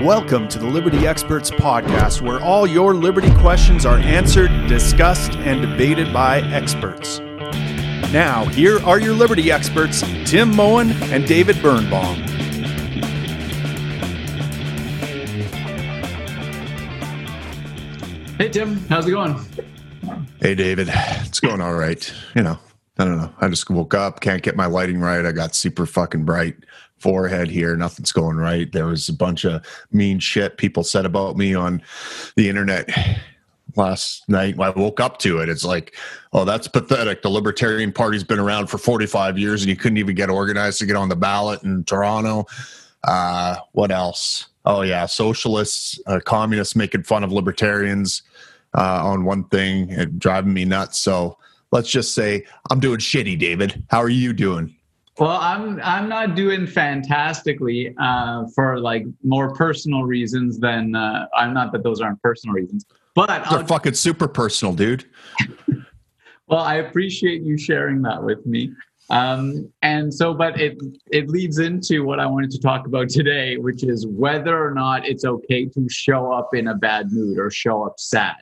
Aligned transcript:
Welcome 0.00 0.46
to 0.48 0.58
the 0.58 0.66
Liberty 0.66 1.06
Experts 1.06 1.50
Podcast, 1.50 2.20
where 2.20 2.38
all 2.38 2.66
your 2.66 2.94
liberty 2.94 3.32
questions 3.36 3.86
are 3.86 3.96
answered, 3.96 4.50
discussed, 4.68 5.32
and 5.36 5.62
debated 5.62 6.12
by 6.12 6.40
experts. 6.40 7.18
Now, 8.12 8.44
here 8.44 8.78
are 8.84 9.00
your 9.00 9.14
liberty 9.14 9.50
experts, 9.50 10.02
Tim 10.26 10.54
Moen 10.54 10.90
and 11.04 11.26
David 11.26 11.62
Birnbaum. 11.62 12.16
Hey, 18.36 18.50
Tim, 18.50 18.76
how's 18.90 19.06
it 19.06 19.12
going? 19.12 19.34
Hey, 20.42 20.54
David, 20.54 20.90
it's 20.92 21.40
going 21.40 21.62
all 21.62 21.74
right. 21.74 22.12
You 22.34 22.42
know, 22.42 22.58
I 22.98 23.04
don't 23.06 23.16
know. 23.16 23.32
I 23.40 23.48
just 23.48 23.70
woke 23.70 23.94
up, 23.94 24.20
can't 24.20 24.42
get 24.42 24.56
my 24.56 24.66
lighting 24.66 25.00
right. 25.00 25.24
I 25.24 25.32
got 25.32 25.54
super 25.54 25.86
fucking 25.86 26.26
bright 26.26 26.56
forehead 27.06 27.48
here. 27.48 27.76
Nothing's 27.76 28.10
going 28.10 28.36
right. 28.36 28.72
There 28.72 28.86
was 28.86 29.08
a 29.08 29.12
bunch 29.12 29.44
of 29.44 29.64
mean 29.92 30.18
shit 30.18 30.58
people 30.58 30.82
said 30.82 31.06
about 31.06 31.36
me 31.36 31.54
on 31.54 31.80
the 32.34 32.48
internet 32.48 32.90
last 33.76 34.28
night. 34.28 34.58
I 34.58 34.70
woke 34.70 34.98
up 34.98 35.18
to 35.18 35.38
it. 35.38 35.48
It's 35.48 35.64
like, 35.64 35.94
oh, 36.32 36.44
that's 36.44 36.66
pathetic. 36.66 37.22
The 37.22 37.28
Libertarian 37.28 37.92
Party's 37.92 38.24
been 38.24 38.40
around 38.40 38.66
for 38.66 38.78
45 38.78 39.38
years 39.38 39.62
and 39.62 39.70
you 39.70 39.76
couldn't 39.76 39.98
even 39.98 40.16
get 40.16 40.30
organized 40.30 40.80
to 40.80 40.86
get 40.86 40.96
on 40.96 41.08
the 41.08 41.14
ballot 41.14 41.62
in 41.62 41.84
Toronto. 41.84 42.46
Uh, 43.04 43.58
what 43.70 43.92
else? 43.92 44.48
Oh, 44.64 44.82
yeah, 44.82 45.06
socialists, 45.06 46.00
uh, 46.08 46.18
communists 46.24 46.74
making 46.74 47.04
fun 47.04 47.22
of 47.22 47.30
libertarians 47.30 48.22
uh, 48.76 49.00
on 49.04 49.24
one 49.24 49.44
thing, 49.44 49.92
and 49.92 50.18
driving 50.18 50.52
me 50.52 50.64
nuts. 50.64 50.98
So 50.98 51.38
let's 51.70 51.88
just 51.88 52.14
say 52.14 52.44
I'm 52.68 52.80
doing 52.80 52.98
shitty, 52.98 53.38
David. 53.38 53.84
How 53.90 54.02
are 54.02 54.08
you 54.08 54.32
doing? 54.32 54.75
Well, 55.18 55.38
I'm 55.40 55.80
I'm 55.82 56.08
not 56.08 56.34
doing 56.34 56.66
fantastically 56.66 57.94
uh, 57.98 58.44
for 58.54 58.78
like 58.78 59.06
more 59.22 59.54
personal 59.54 60.02
reasons 60.02 60.58
than 60.58 60.94
uh, 60.94 61.26
I'm 61.34 61.54
not 61.54 61.72
that 61.72 61.82
those 61.82 62.02
aren't 62.02 62.20
personal 62.20 62.54
reasons, 62.54 62.84
but 63.14 63.26
they're 63.28 63.60
I'll, 63.60 63.66
fucking 63.66 63.94
super 63.94 64.28
personal, 64.28 64.74
dude. 64.74 65.06
well, 66.48 66.60
I 66.60 66.76
appreciate 66.76 67.42
you 67.42 67.56
sharing 67.56 68.02
that 68.02 68.22
with 68.22 68.44
me. 68.44 68.72
Um, 69.08 69.72
and 69.80 70.12
so, 70.12 70.34
but 70.34 70.60
it 70.60 70.76
it 71.10 71.28
leads 71.28 71.60
into 71.60 72.04
what 72.04 72.20
I 72.20 72.26
wanted 72.26 72.50
to 72.50 72.60
talk 72.60 72.86
about 72.86 73.08
today, 73.08 73.56
which 73.56 73.84
is 73.84 74.06
whether 74.06 74.62
or 74.62 74.74
not 74.74 75.06
it's 75.06 75.24
okay 75.24 75.64
to 75.64 75.88
show 75.88 76.30
up 76.30 76.54
in 76.54 76.68
a 76.68 76.74
bad 76.74 77.10
mood 77.10 77.38
or 77.38 77.50
show 77.50 77.84
up 77.84 77.94
sad 77.98 78.36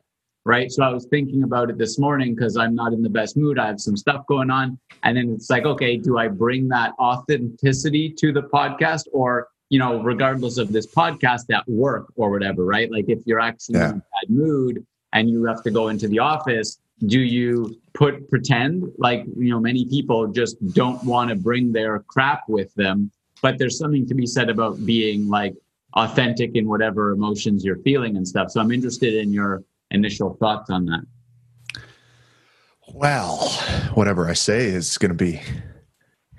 right? 0.45 0.71
So 0.71 0.83
I 0.83 0.91
was 0.91 1.07
thinking 1.07 1.43
about 1.43 1.71
it 1.71 1.79
this 1.79 1.99
morning 1.99 2.35
because 2.35 2.57
I'm 2.57 2.75
not 2.75 2.93
in 2.93 3.03
the 3.03 3.09
best 3.09 3.37
mood. 3.37 3.59
I 3.59 3.67
have 3.67 3.81
some 3.81 3.97
stuff 3.97 4.27
going 4.27 4.51
on. 4.51 4.79
And 5.03 5.17
then 5.17 5.31
it's 5.31 5.49
like, 5.49 5.65
okay, 5.65 5.97
do 5.97 6.19
I 6.19 6.29
bring 6.29 6.69
that 6.69 6.93
authenticity 6.99 8.11
to 8.19 8.33
the 8.33 8.43
podcast 8.43 9.05
or, 9.13 9.49
you 9.71 9.79
know, 9.79 10.03
regardless 10.03 10.59
of 10.59 10.73
this 10.73 10.87
podcast 10.87 11.53
at 11.53 11.67
work 11.69 12.13
or 12.17 12.31
whatever, 12.31 12.65
right? 12.65 12.91
Like 12.91 13.07
if 13.09 13.21
you're 13.25 13.41
actually 13.41 13.79
yeah. 13.79 13.91
in 13.91 13.97
a 13.97 13.97
bad 13.97 14.31
mood 14.31 14.87
and 15.13 15.31
you 15.31 15.45
have 15.45 15.63
to 15.63 15.71
go 15.71 15.89
into 15.89 16.09
the 16.09 16.19
office, 16.19 16.79
do 17.07 17.21
you 17.21 17.81
put 17.95 18.29
pretend 18.29 18.85
like, 18.99 19.25
you 19.37 19.51
know, 19.51 19.61
many 19.61 19.87
people 19.87 20.27
just 20.29 20.57
don't 20.75 21.03
want 21.05 21.31
to 21.31 21.37
bring 21.37 21.73
their 21.73 22.01
crap 22.01 22.43
with 22.49 22.73
them. 22.75 23.11
But 23.41 23.59
there's 23.59 23.79
something 23.79 24.07
to 24.09 24.15
be 24.15 24.27
said 24.27 24.49
about 24.49 24.85
being 24.85 25.29
like 25.29 25.55
authentic 25.95 26.55
in 26.55 26.69
whatever 26.69 27.13
emotions 27.13 27.65
you're 27.65 27.79
feeling 27.79 28.17
and 28.17 28.27
stuff. 28.27 28.51
So 28.51 28.61
I'm 28.61 28.73
interested 28.73 29.15
in 29.15 29.33
your 29.33 29.63
initial 29.95 30.37
thoughts 30.41 30.71
on 30.71 30.87
that? 30.87 31.07
Well, 32.93 33.49
whatever 33.95 34.29
I 34.29 34.35
say 34.35 34.67
is 34.67 34.99
going 34.99 35.11
to 35.11 35.15
be 35.17 35.41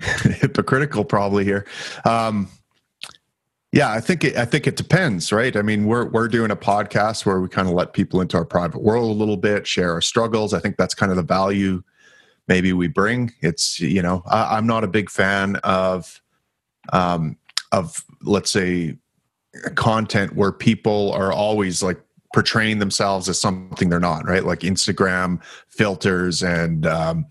hypocritical, 0.00 1.04
probably 1.04 1.44
here. 1.44 1.66
Um, 2.04 2.48
yeah, 3.72 3.90
I 3.90 4.00
think 4.00 4.24
it, 4.24 4.36
I 4.36 4.44
think 4.44 4.66
it 4.66 4.76
depends, 4.76 5.32
right? 5.32 5.54
I 5.54 5.62
mean, 5.62 5.86
we're 5.86 6.06
we're 6.06 6.28
doing 6.28 6.50
a 6.50 6.56
podcast 6.56 7.26
where 7.26 7.40
we 7.40 7.48
kind 7.48 7.68
of 7.68 7.74
let 7.74 7.92
people 7.92 8.20
into 8.20 8.36
our 8.36 8.44
private 8.44 8.80
world 8.80 9.10
a 9.10 9.18
little 9.18 9.36
bit, 9.36 9.66
share 9.66 9.92
our 9.92 10.00
struggles. 10.00 10.54
I 10.54 10.60
think 10.60 10.76
that's 10.76 10.94
kind 10.94 11.10
of 11.10 11.16
the 11.16 11.22
value 11.22 11.82
maybe 12.48 12.72
we 12.72 12.88
bring. 12.88 13.32
It's 13.40 13.80
you 13.80 14.02
know, 14.02 14.22
I, 14.26 14.56
am 14.56 14.66
not 14.66 14.84
a 14.84 14.88
big 14.88 15.10
fan 15.10 15.56
of 15.56 16.22
um, 16.92 17.36
of 17.72 18.02
let's 18.22 18.50
say 18.50 18.96
content 19.74 20.34
where 20.34 20.52
people 20.52 21.12
are 21.12 21.32
always 21.32 21.82
like 21.82 22.00
portraying 22.32 22.78
themselves 22.78 23.28
as 23.28 23.40
something 23.40 23.88
they're 23.88 24.00
not, 24.00 24.26
right? 24.26 24.44
Like 24.44 24.60
Instagram 24.60 25.42
filters 25.68 26.42
and 26.42 26.86
um, 26.86 27.26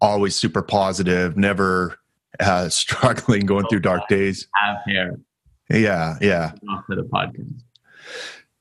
always 0.00 0.34
super 0.34 0.62
positive, 0.62 1.36
never 1.36 1.98
uh, 2.40 2.68
struggling, 2.68 3.46
going 3.46 3.66
through 3.68 3.80
dark 3.80 4.08
days. 4.08 4.48
Have 4.54 4.78
hair. 4.86 5.18
Yeah, 5.70 6.16
yeah. 6.20 6.52
After 6.70 6.96
the 6.96 7.02
podcast. 7.02 7.62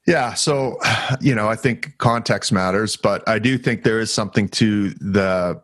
Yeah, 0.05 0.35
so 0.35 0.79
you 1.19 1.35
know, 1.35 1.49
I 1.49 1.57
think 1.57 1.97
context 1.97 2.51
matters, 2.53 2.95
but 2.95 3.27
I 3.27 3.39
do 3.39 3.57
think 3.57 3.83
there 3.83 3.99
is 3.99 4.11
something 4.13 4.47
to 4.49 4.89
the 4.91 5.61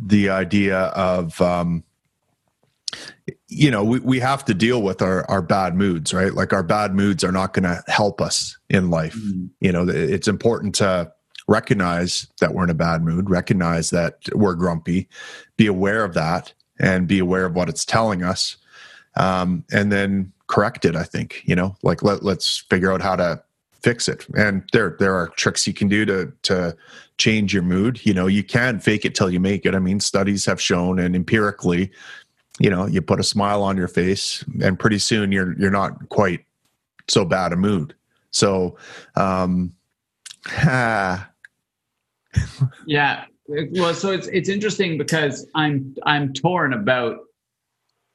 the 0.00 0.30
idea 0.30 0.78
of 0.78 1.40
um, 1.40 1.82
you 3.52 3.70
know 3.70 3.84
we, 3.84 3.98
we 4.00 4.18
have 4.20 4.44
to 4.44 4.54
deal 4.54 4.82
with 4.82 5.02
our, 5.02 5.28
our 5.30 5.42
bad 5.42 5.74
moods 5.74 6.12
right? 6.12 6.34
Like 6.34 6.52
our 6.52 6.62
bad 6.62 6.94
moods 6.94 7.22
are 7.24 7.32
not 7.32 7.52
going 7.52 7.64
to 7.64 7.82
help 7.86 8.20
us 8.20 8.56
in 8.68 8.90
life. 8.90 9.14
Mm-hmm. 9.14 9.46
you 9.60 9.72
know 9.72 9.88
it's 9.88 10.28
important 10.28 10.74
to 10.76 11.12
recognize 11.48 12.26
that 12.40 12.54
we're 12.54 12.64
in 12.64 12.70
a 12.70 12.74
bad 12.74 13.02
mood 13.02 13.28
recognize 13.28 13.90
that 13.90 14.16
we're 14.32 14.54
grumpy 14.54 15.08
be 15.56 15.66
aware 15.66 16.04
of 16.04 16.14
that 16.14 16.52
and 16.78 17.08
be 17.08 17.18
aware 17.18 17.44
of 17.44 17.54
what 17.54 17.68
it's 17.68 17.84
telling 17.84 18.22
us 18.22 18.56
um, 19.16 19.64
and 19.72 19.90
then 19.90 20.32
correct 20.46 20.84
it 20.84 20.94
i 20.96 21.02
think 21.02 21.42
you 21.44 21.54
know? 21.56 21.76
Like 21.82 22.02
let, 22.02 22.22
let's 22.22 22.58
figure 22.70 22.92
out 22.92 23.02
how 23.02 23.16
to 23.16 23.42
fix 23.82 24.08
it. 24.08 24.26
And 24.36 24.62
there 24.72 24.96
there 24.98 25.14
are 25.14 25.28
tricks 25.28 25.66
you 25.66 25.74
can 25.74 25.88
do 25.88 26.04
to 26.06 26.32
to 26.42 26.76
change 27.18 27.52
your 27.52 27.62
mood. 27.62 28.04
You 28.04 28.14
know 28.14 28.26
you 28.26 28.42
can 28.42 28.80
fake 28.80 29.04
it 29.04 29.14
till 29.14 29.30
you 29.30 29.40
make 29.40 29.66
it. 29.66 29.74
I 29.74 29.78
mean 29.78 30.00
studies 30.00 30.46
have 30.46 30.60
shown 30.60 30.98
and 30.98 31.14
empirically 31.14 31.90
you 32.58 32.70
know 32.70 32.86
you 32.86 33.00
put 33.02 33.20
a 33.20 33.24
smile 33.24 33.62
on 33.62 33.76
your 33.76 33.88
face 33.88 34.44
and 34.62 34.78
pretty 34.78 34.98
soon 34.98 35.32
you're 35.32 35.58
you're 35.58 35.70
not 35.70 36.08
quite 36.08 36.44
so 37.08 37.24
bad 37.24 37.52
a 37.52 37.56
mood. 37.56 37.94
So 38.30 38.76
um 39.16 39.74
yeah. 42.86 43.24
Well 43.48 43.94
so 43.94 44.10
it's 44.10 44.28
it's 44.28 44.48
interesting 44.48 44.96
because 44.96 45.46
i'm 45.54 45.94
i'm 46.04 46.32
torn 46.32 46.72
about 46.72 47.18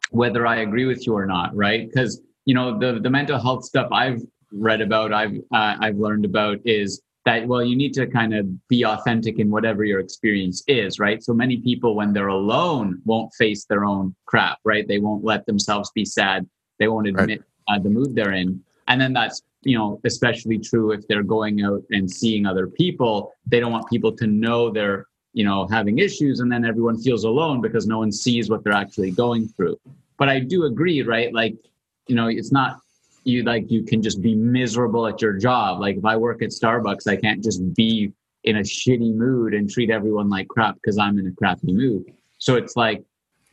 whether 0.10 0.48
i 0.48 0.58
agree 0.58 0.86
with 0.86 1.06
you 1.06 1.14
or 1.14 1.26
not 1.26 1.56
right? 1.56 1.88
Because 1.88 2.22
you 2.46 2.54
know 2.54 2.80
the 2.80 3.00
the 3.00 3.10
mental 3.10 3.40
health 3.40 3.66
stuff 3.66 3.92
i've 3.92 4.22
read 4.54 4.80
about 4.82 5.14
i've 5.14 5.36
uh, 5.54 5.76
i've 5.82 5.98
learned 5.98 6.24
about 6.24 6.58
is 6.66 7.02
that 7.28 7.46
well 7.46 7.62
you 7.62 7.76
need 7.76 7.94
to 7.94 8.08
kind 8.08 8.34
of 8.34 8.46
be 8.70 8.86
authentic 8.86 9.38
in 9.38 9.52
whatever 9.52 9.84
your 9.84 10.00
experience 10.00 10.64
is 10.68 10.98
right? 10.98 11.22
So 11.22 11.34
many 11.34 11.58
people 11.58 11.94
when 11.94 12.14
they're 12.14 12.36
alone 12.44 13.02
won't 13.04 13.34
face 13.34 13.66
their 13.66 13.84
own 13.84 14.16
crap 14.26 14.60
right? 14.64 14.88
They 14.88 15.00
won't 15.00 15.26
let 15.26 15.46
themselves 15.46 15.92
be 15.92 16.06
sad. 16.06 16.48
They 16.80 16.88
won't 16.88 17.08
admit 17.08 17.44
right. 17.70 17.80
uh, 17.80 17.80
the 17.84 17.90
mood 17.90 18.16
they're 18.16 18.32
in. 18.32 18.64
And 18.88 19.00
then 19.02 19.12
that's 19.12 19.42
you 19.64 19.78
know 19.78 20.00
especially 20.06 20.58
true 20.58 20.94
if 20.94 21.06
they're 21.08 21.30
going 21.38 21.62
out 21.64 21.84
and 21.92 22.10
seeing 22.10 22.46
other 22.46 22.68
people. 22.68 23.34
They 23.46 23.60
don't 23.60 23.74
want 23.74 23.90
people 23.90 24.14
to 24.22 24.26
know 24.26 24.70
they're 24.70 25.06
you 25.34 25.44
know 25.44 25.68
having 25.68 26.00
issues 26.00 26.40
and 26.40 26.50
then 26.50 26.64
everyone 26.64 26.98
feels 26.98 27.26
alone 27.26 27.60
because 27.60 27.86
no 27.88 27.98
one 28.04 28.12
sees 28.12 28.50
what 28.50 28.64
they're 28.64 28.82
actually 28.86 29.12
going 29.12 29.50
through. 29.50 29.78
But 30.18 30.30
i 30.30 30.40
do 30.40 30.64
agree 30.64 31.02
right? 31.02 31.34
Like 31.34 31.56
you 32.08 32.16
know 32.16 32.28
it's 32.28 32.54
not 32.54 32.80
you 33.28 33.44
like 33.44 33.70
you 33.70 33.84
can 33.84 34.02
just 34.02 34.22
be 34.22 34.36
miserable 34.36 35.06
at 35.08 35.22
your 35.22 35.34
job. 35.34 35.80
Like 35.80 35.98
if 35.98 36.06
I 36.06 36.16
work 36.16 36.42
at 36.42 36.50
Starbucks, 36.50 37.08
I 37.08 37.18
can't 37.18 37.44
just 37.44 37.74
be 37.76 38.14
in 38.44 38.58
a 38.58 38.62
shitty 38.62 39.14
mood 39.14 39.54
and 39.54 39.70
treat 39.70 39.90
everyone 39.90 40.30
like 40.30 40.48
crap 40.48 40.76
because 40.76 40.98
I'm 40.98 41.20
in 41.20 41.28
a 41.28 41.32
crappy 41.32 41.74
mood. 41.74 42.06
So 42.38 42.56
it's 42.56 42.76
like, 42.76 43.04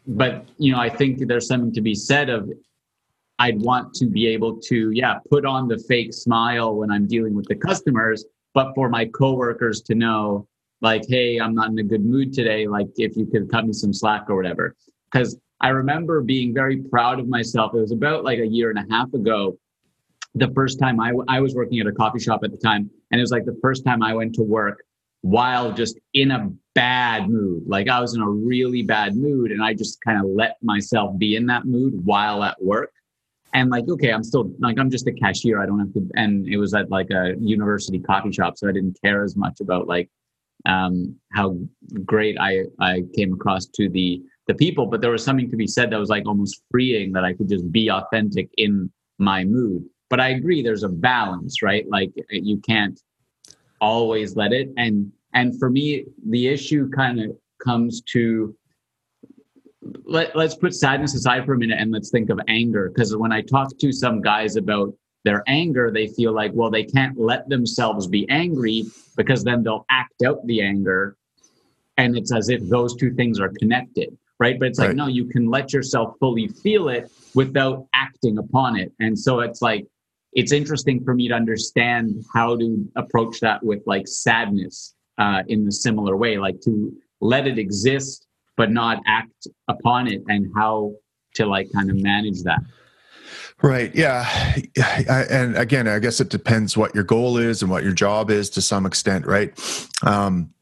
but 0.07 0.47
you 0.59 0.73
know, 0.73 0.79
I 0.79 0.89
think 0.89 1.27
there's 1.27 1.49
something 1.49 1.73
to 1.73 1.81
be 1.81 1.95
said 1.95 2.31
of 2.31 2.51
I'd 3.39 3.61
want 3.61 3.95
to 3.95 4.07
be 4.07 4.29
able 4.29 4.61
to, 4.61 4.91
yeah, 4.93 5.19
put 5.29 5.45
on 5.45 5.67
the 5.67 5.79
fake 5.79 6.15
smile 6.15 6.77
when 6.77 6.93
I'm 6.93 7.09
dealing 7.09 7.35
with 7.35 7.47
the 7.47 7.57
customers, 7.57 8.25
but 8.53 8.73
for 8.77 8.89
my 8.89 9.07
coworkers 9.07 9.83
to 9.83 9.97
know, 9.97 10.47
like, 10.83 11.03
hey, 11.09 11.39
I'm 11.39 11.55
not 11.55 11.71
in 11.71 11.79
a 11.81 11.83
good 11.83 12.05
mood 12.05 12.33
today. 12.33 12.69
Like, 12.69 12.89
if 12.97 13.17
you 13.17 13.27
could 13.27 13.51
cut 13.51 13.67
me 13.67 13.73
some 13.73 13.93
slack 13.93 14.27
or 14.29 14.37
whatever. 14.37 14.77
Because 15.11 15.37
I 15.61 15.71
remember 15.71 16.21
being 16.21 16.55
very 16.55 16.77
proud 16.77 17.19
of 17.19 17.27
myself. 17.27 17.75
It 17.75 17.81
was 17.81 17.91
about 17.91 18.23
like 18.23 18.39
a 18.39 18.47
year 18.47 18.71
and 18.71 18.79
a 18.79 18.95
half 18.95 19.13
ago 19.15 19.59
the 20.35 20.51
first 20.55 20.79
time 20.79 21.01
I, 21.01 21.13
I 21.29 21.41
was 21.41 21.55
working 21.55 21.79
at 21.81 21.87
a 21.87 21.93
coffee 21.93 22.19
shop 22.19 22.41
at 22.45 22.51
the 22.51 22.59
time, 22.59 22.91
and 23.11 23.21
it 23.21 23.23
was 23.23 23.31
like 23.31 23.45
the 23.45 23.59
first 23.63 23.85
time 23.85 24.03
I 24.03 24.15
went 24.15 24.35
to 24.37 24.43
work 24.43 24.83
while 25.21 25.73
just 25.73 25.99
in 26.13 26.31
a 26.33 26.51
bad 26.75 27.31
mood. 27.31 27.63
Like 27.67 27.89
I 27.89 28.01
was 28.01 28.15
in 28.15 28.21
a 28.21 28.29
really 28.29 28.83
bad 28.83 29.17
mood, 29.17 29.53
and 29.53 29.63
I 29.63 29.75
just 29.75 30.01
kind 30.03 30.19
of 30.19 30.27
let 30.27 30.57
myself 30.63 31.17
be 31.19 31.37
in 31.37 31.47
that 31.47 31.65
mood 31.65 32.05
while 32.05 32.43
at 32.43 32.63
work. 32.63 32.91
And 33.55 33.71
like, 33.71 33.89
okay, 33.89 34.13
I'm 34.13 34.25
still 34.25 34.53
like 34.59 34.79
I'm 34.79 34.91
just 34.91 35.07
a 35.07 35.13
cashier. 35.13 35.63
I 35.63 35.67
don't 35.67 35.79
have 35.79 35.93
to. 35.95 36.11
And 36.17 36.47
it 36.49 36.57
was 36.57 36.75
at 36.75 36.91
like 36.91 37.11
a 37.11 37.35
university 37.39 38.01
coffee 38.01 38.33
shop, 38.33 38.59
so 38.59 38.69
I 38.69 38.73
didn't 38.73 38.99
care 39.03 39.23
as 39.23 39.37
much 39.37 39.61
about 39.61 39.87
like 39.87 40.11
um, 40.67 41.15
how 41.33 41.57
great 42.05 42.37
I 42.41 42.65
I 42.81 43.05
came 43.15 43.33
across 43.33 43.67
to 43.67 43.89
the 43.89 44.21
the 44.49 44.55
people. 44.55 44.87
But 44.87 45.01
there 45.01 45.13
was 45.13 45.25
something 45.25 45.49
to 45.53 45.57
be 45.57 45.69
said 45.69 45.91
that 45.91 46.01
was 46.01 46.09
like 46.09 46.27
almost 46.27 46.61
freeing 46.73 47.13
that 47.13 47.25
I 47.25 47.35
could 47.35 47.49
just 47.49 47.71
be 47.71 47.89
authentic 47.89 48.51
in 48.57 48.91
my 49.19 49.45
mood 49.45 49.85
but 50.15 50.21
I 50.21 50.29
agree 50.29 50.63
there's 50.63 50.85
a 50.85 50.89
balance, 50.89 51.61
right? 51.61 51.85
Like 51.89 52.13
eh, 52.17 52.39
you 52.41 52.59
can't 52.59 53.03
always 53.81 54.37
let 54.37 54.53
it. 54.53 54.69
And 54.77 55.11
and 55.33 55.59
for 55.59 55.69
me, 55.69 56.05
the 56.29 56.47
issue 56.47 56.89
kind 56.91 57.21
of 57.21 57.37
comes 57.61 58.01
to 58.13 58.55
let, 60.05 60.37
let's 60.37 60.55
put 60.55 60.73
sadness 60.73 61.17
aside 61.17 61.45
for 61.45 61.55
a 61.55 61.59
minute 61.59 61.81
and 61.81 61.91
let's 61.91 62.11
think 62.13 62.31
of 62.31 62.39
anger. 62.47 62.93
Because 62.95 63.17
when 63.17 63.33
I 63.33 63.41
talk 63.41 63.77
to 63.77 63.91
some 63.91 64.21
guys 64.21 64.55
about 64.55 64.95
their 65.25 65.43
anger, 65.49 65.91
they 65.91 66.07
feel 66.07 66.33
like, 66.33 66.53
well, 66.55 66.71
they 66.71 66.85
can't 66.85 67.19
let 67.19 67.49
themselves 67.49 68.07
be 68.07 68.25
angry 68.31 68.85
because 69.17 69.43
then 69.43 69.65
they'll 69.65 69.85
act 69.91 70.23
out 70.25 70.47
the 70.47 70.63
anger. 70.63 71.17
And 71.97 72.17
it's 72.17 72.33
as 72.33 72.51
if 72.51 72.61
those 72.69 72.95
two 72.95 73.13
things 73.15 73.41
are 73.41 73.51
connected, 73.59 74.17
right? 74.39 74.61
But 74.61 74.69
it's 74.69 74.79
right. 74.79 74.91
like, 74.91 74.97
no, 74.97 75.09
you 75.09 75.25
can 75.25 75.51
let 75.51 75.73
yourself 75.73 76.15
fully 76.21 76.47
feel 76.47 76.89
it 76.89 77.11
without 77.35 77.89
acting 77.95 78.39
upon 78.39 78.77
it. 78.77 78.93
And 79.01 79.19
so 79.19 79.41
it's 79.41 79.61
like, 79.61 79.89
it's 80.35 80.53
interesting 80.53 81.03
for 81.05 81.15
me 81.15 81.29
to 81.29 81.35
understand 81.35 82.25
how 82.33 82.57
to 82.57 82.89
approach 82.97 83.41
that 83.41 83.63
with 83.63 83.81
like 83.87 84.07
sadness 84.07 84.95
uh, 85.19 85.43
in 85.49 85.65
the 85.65 85.73
similar 85.73 86.17
way, 86.17 86.39
like 86.39 86.61
to 86.63 86.93
let 87.21 87.47
it 87.47 87.59
exist 87.59 88.27
but 88.57 88.71
not 88.71 89.03
act 89.07 89.49
upon 89.69 90.07
it, 90.07 90.23
and 90.29 90.51
how 90.55 90.93
to 91.35 91.47
like 91.47 91.69
kind 91.73 91.91
of 91.91 91.97
manage 91.97 92.43
that. 92.43 92.61
Right. 93.63 93.95
Yeah. 93.95 94.29
And 95.31 95.57
again, 95.57 95.89
I 95.89 95.99
guess 95.99 96.21
it 96.21 96.29
depends 96.29 96.77
what 96.77 96.95
your 96.95 97.05
goal 97.05 97.39
is 97.39 97.63
and 97.63 97.71
what 97.71 97.83
your 97.83 97.93
job 97.93 98.31
is 98.31 98.51
to 98.51 98.63
some 98.63 98.85
extent, 98.85 99.27
right? 99.27 99.53
Um, 100.03 100.53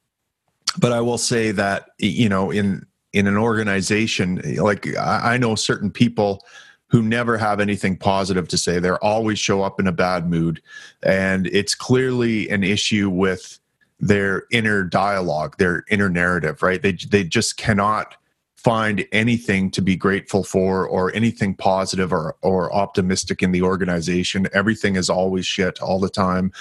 but 0.78 0.92
I 0.92 1.00
will 1.00 1.18
say 1.18 1.50
that 1.52 1.90
you 1.98 2.28
know, 2.28 2.50
in 2.50 2.86
in 3.12 3.26
an 3.26 3.36
organization, 3.36 4.40
like 4.56 4.86
I 4.96 5.36
know 5.36 5.54
certain 5.54 5.90
people 5.90 6.42
who 6.92 7.02
never 7.02 7.38
have 7.38 7.58
anything 7.58 7.96
positive 7.96 8.46
to 8.46 8.58
say. 8.58 8.78
They're 8.78 9.02
always 9.02 9.38
show 9.38 9.62
up 9.62 9.80
in 9.80 9.86
a 9.86 9.92
bad 9.92 10.28
mood. 10.28 10.60
And 11.02 11.46
it's 11.46 11.74
clearly 11.74 12.50
an 12.50 12.62
issue 12.62 13.08
with 13.08 13.58
their 13.98 14.44
inner 14.50 14.84
dialogue, 14.84 15.56
their 15.56 15.84
inner 15.88 16.10
narrative, 16.10 16.62
right? 16.62 16.82
They, 16.82 16.92
they 16.92 17.24
just 17.24 17.56
cannot 17.56 18.16
find 18.56 19.06
anything 19.10 19.70
to 19.70 19.80
be 19.80 19.96
grateful 19.96 20.44
for 20.44 20.86
or 20.86 21.12
anything 21.14 21.54
positive 21.54 22.12
or, 22.12 22.36
or 22.42 22.72
optimistic 22.74 23.42
in 23.42 23.52
the 23.52 23.62
organization. 23.62 24.46
Everything 24.52 24.96
is 24.96 25.08
always 25.08 25.46
shit 25.46 25.80
all 25.80 25.98
the 25.98 26.10
time. 26.10 26.52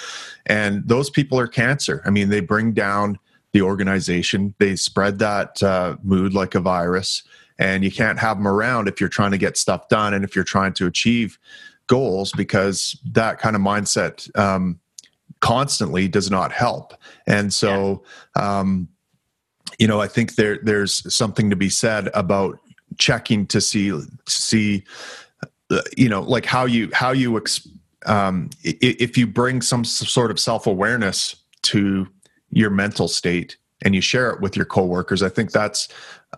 And 0.46 0.88
those 0.88 1.10
people 1.10 1.38
are 1.38 1.46
cancer. 1.46 2.02
I 2.06 2.10
mean, 2.10 2.30
they 2.30 2.40
bring 2.40 2.72
down 2.72 3.18
the 3.52 3.60
organization, 3.60 4.54
they 4.58 4.76
spread 4.76 5.18
that 5.18 5.62
uh, 5.62 5.96
mood 6.02 6.32
like 6.32 6.54
a 6.54 6.60
virus 6.60 7.22
and 7.62 7.84
you 7.84 7.92
can't 7.92 8.18
have 8.18 8.38
them 8.38 8.48
around 8.48 8.88
if 8.88 8.98
you're 8.98 9.08
trying 9.08 9.30
to 9.30 9.38
get 9.38 9.56
stuff 9.56 9.88
done 9.88 10.14
and 10.14 10.24
if 10.24 10.34
you're 10.34 10.44
trying 10.44 10.72
to 10.72 10.86
achieve 10.86 11.38
goals 11.86 12.32
because 12.32 13.00
that 13.04 13.38
kind 13.38 13.54
of 13.54 13.62
mindset 13.62 14.36
um, 14.36 14.80
constantly 15.40 16.08
does 16.08 16.30
not 16.30 16.50
help 16.50 16.92
and 17.26 17.54
so 17.54 18.02
yeah. 18.36 18.58
um, 18.58 18.88
you 19.78 19.86
know 19.86 20.00
i 20.00 20.08
think 20.08 20.34
there 20.34 20.58
there's 20.62 21.14
something 21.14 21.50
to 21.50 21.56
be 21.56 21.68
said 21.68 22.08
about 22.14 22.58
checking 22.98 23.46
to 23.46 23.60
see 23.60 23.92
see 24.26 24.82
uh, 25.70 25.80
you 25.96 26.08
know 26.08 26.22
like 26.22 26.44
how 26.44 26.64
you 26.64 26.90
how 26.92 27.12
you 27.12 27.36
ex- 27.36 27.68
um, 28.06 28.50
if 28.64 29.16
you 29.16 29.28
bring 29.28 29.62
some 29.62 29.84
sort 29.84 30.32
of 30.32 30.40
self-awareness 30.40 31.36
to 31.62 32.08
your 32.50 32.70
mental 32.70 33.06
state 33.06 33.56
and 33.84 33.94
you 33.94 34.00
share 34.00 34.30
it 34.30 34.40
with 34.40 34.56
your 34.56 34.66
coworkers 34.66 35.22
i 35.22 35.28
think 35.28 35.52
that's 35.52 35.88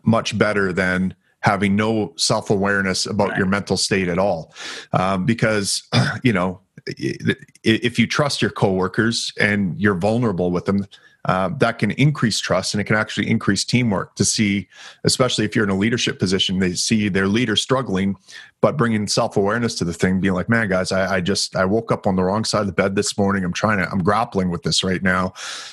much 0.03 0.37
better 0.37 0.73
than 0.73 1.15
having 1.41 1.77
no 1.77 2.13
self 2.17 2.51
awareness 2.51 3.07
about 3.07 3.31
right. 3.31 3.39
your 3.39 3.47
mental 3.47 3.77
state 3.77 4.09
at 4.09 4.19
all. 4.19 4.55
Um, 4.93 5.27
because, 5.27 5.83
you 6.23 6.33
know, 6.33 6.61
if 6.87 7.99
you 7.99 8.07
trust 8.07 8.43
your 8.43 8.51
coworkers 8.51 9.33
and 9.41 9.79
you're 9.81 9.95
vulnerable 9.95 10.51
with 10.51 10.67
them, 10.67 10.87
uh, 11.27 11.49
that 11.57 11.79
can 11.79 11.91
increase 11.93 12.39
trust 12.39 12.75
and 12.75 12.81
it 12.83 12.85
can 12.85 12.97
actually 12.97 13.29
increase 13.31 13.65
teamwork 13.65 14.15
to 14.15 14.25
see, 14.25 14.69
especially 15.05 15.45
if 15.45 15.57
you're 15.57 15.65
in 15.65 15.71
a 15.71 15.77
leadership 15.77 16.19
position, 16.19 16.59
they 16.59 16.75
see 16.75 17.09
their 17.09 17.29
leader 17.29 17.57
struggling, 17.57 18.15
but 18.61 18.77
bringing 18.77 19.07
self 19.07 19.37
awareness 19.37 19.75
to 19.77 19.85
the 19.85 19.95
thing, 19.95 20.21
being 20.21 20.35
like, 20.35 20.51
man, 20.51 20.69
guys, 20.69 20.93
I, 20.93 21.17
I, 21.17 21.21
just, 21.23 21.57
I 21.57 21.65
woke 21.65 21.91
up 21.91 22.07
on 22.07 22.17
the 22.17 22.25
wrong 22.25 22.45
side 22.45 22.61
of 22.61 22.67
the 22.67 22.75
bed 22.75 22.95
this 22.95 23.17
morning. 23.17 23.43
I'm 23.43 23.55
trying 23.55 23.79
to, 23.79 23.91
I'm 23.91 24.03
grappling 24.03 24.51
with 24.51 24.63
this 24.65 24.85
right 24.85 25.03
now. 25.03 25.33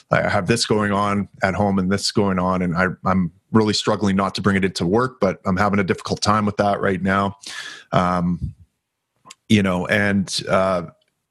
I 0.10 0.30
have 0.30 0.48
this 0.48 0.66
going 0.66 0.94
on 0.94 1.28
at 1.44 1.54
home 1.54 1.80
and 1.80 1.92
this 1.92 2.12
going 2.14 2.40
on, 2.40 2.62
and 2.62 2.76
I, 2.76 2.88
I'm 3.06 3.34
really 3.52 3.74
struggling 3.74 4.16
not 4.16 4.36
to 4.36 4.42
bring 4.42 4.56
it 4.56 4.66
into 4.66 4.86
work, 4.86 5.20
but 5.20 5.40
I'm 5.46 5.58
having 5.58 5.80
a 5.80 5.84
difficult 5.84 6.22
time 6.22 6.46
with 6.46 6.58
that 6.58 6.80
right 6.80 7.02
now. 7.02 7.38
Um, 7.92 8.54
you 9.50 9.62
know, 9.62 9.86
and, 9.88 10.42
uh, 10.50 10.84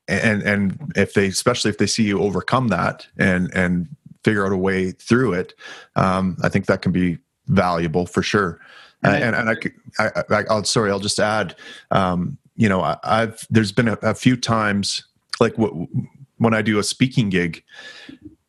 and 0.09 0.43
and 0.43 0.93
if 0.97 1.15
they 1.15 1.29
especially 1.29 1.71
if 1.71 1.79
they 1.79 1.87
see 1.87 2.03
you 2.03 2.21
overcome 2.21 2.69
that 2.69 3.07
and 3.17 3.49
and 3.55 3.89
figure 4.25 4.45
out 4.45 4.53
a 4.53 4.57
way 4.57 4.91
through 4.91 5.33
it, 5.35 5.55
um, 5.97 6.37
I 6.43 6.49
think 6.49 6.67
that 6.67 6.83
can 6.83 6.93
be 6.93 7.19
valuable 7.47 8.07
for 8.07 8.23
sure. 8.23 8.61
And, 9.03 9.35
and, 9.35 9.37
and 9.37 9.51
I, 9.99 10.05
I, 10.05 10.23
I, 10.31 10.45
I'll, 10.51 10.65
sorry, 10.65 10.91
I'll 10.91 11.01
just 11.01 11.19
add, 11.19 11.57
um, 11.91 12.37
you 12.57 12.69
know, 12.69 12.83
I, 12.83 12.99
have 13.03 13.47
there's 13.49 13.73
been 13.73 13.89
a, 13.89 13.99
a 14.03 14.15
few 14.15 14.37
times 14.37 15.05
like 15.41 15.57
w- 15.57 15.89
when 16.37 16.53
I 16.53 16.61
do 16.61 16.79
a 16.79 16.83
speaking 16.83 17.31
gig, 17.31 17.65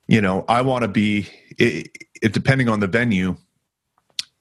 you 0.07 0.19
know, 0.19 0.43
I 0.49 0.61
want 0.61 0.81
to 0.81 0.89
be, 0.89 1.29
it, 1.57 1.97
it, 2.21 2.33
depending 2.33 2.67
on 2.67 2.81
the 2.81 2.87
venue, 2.87 3.37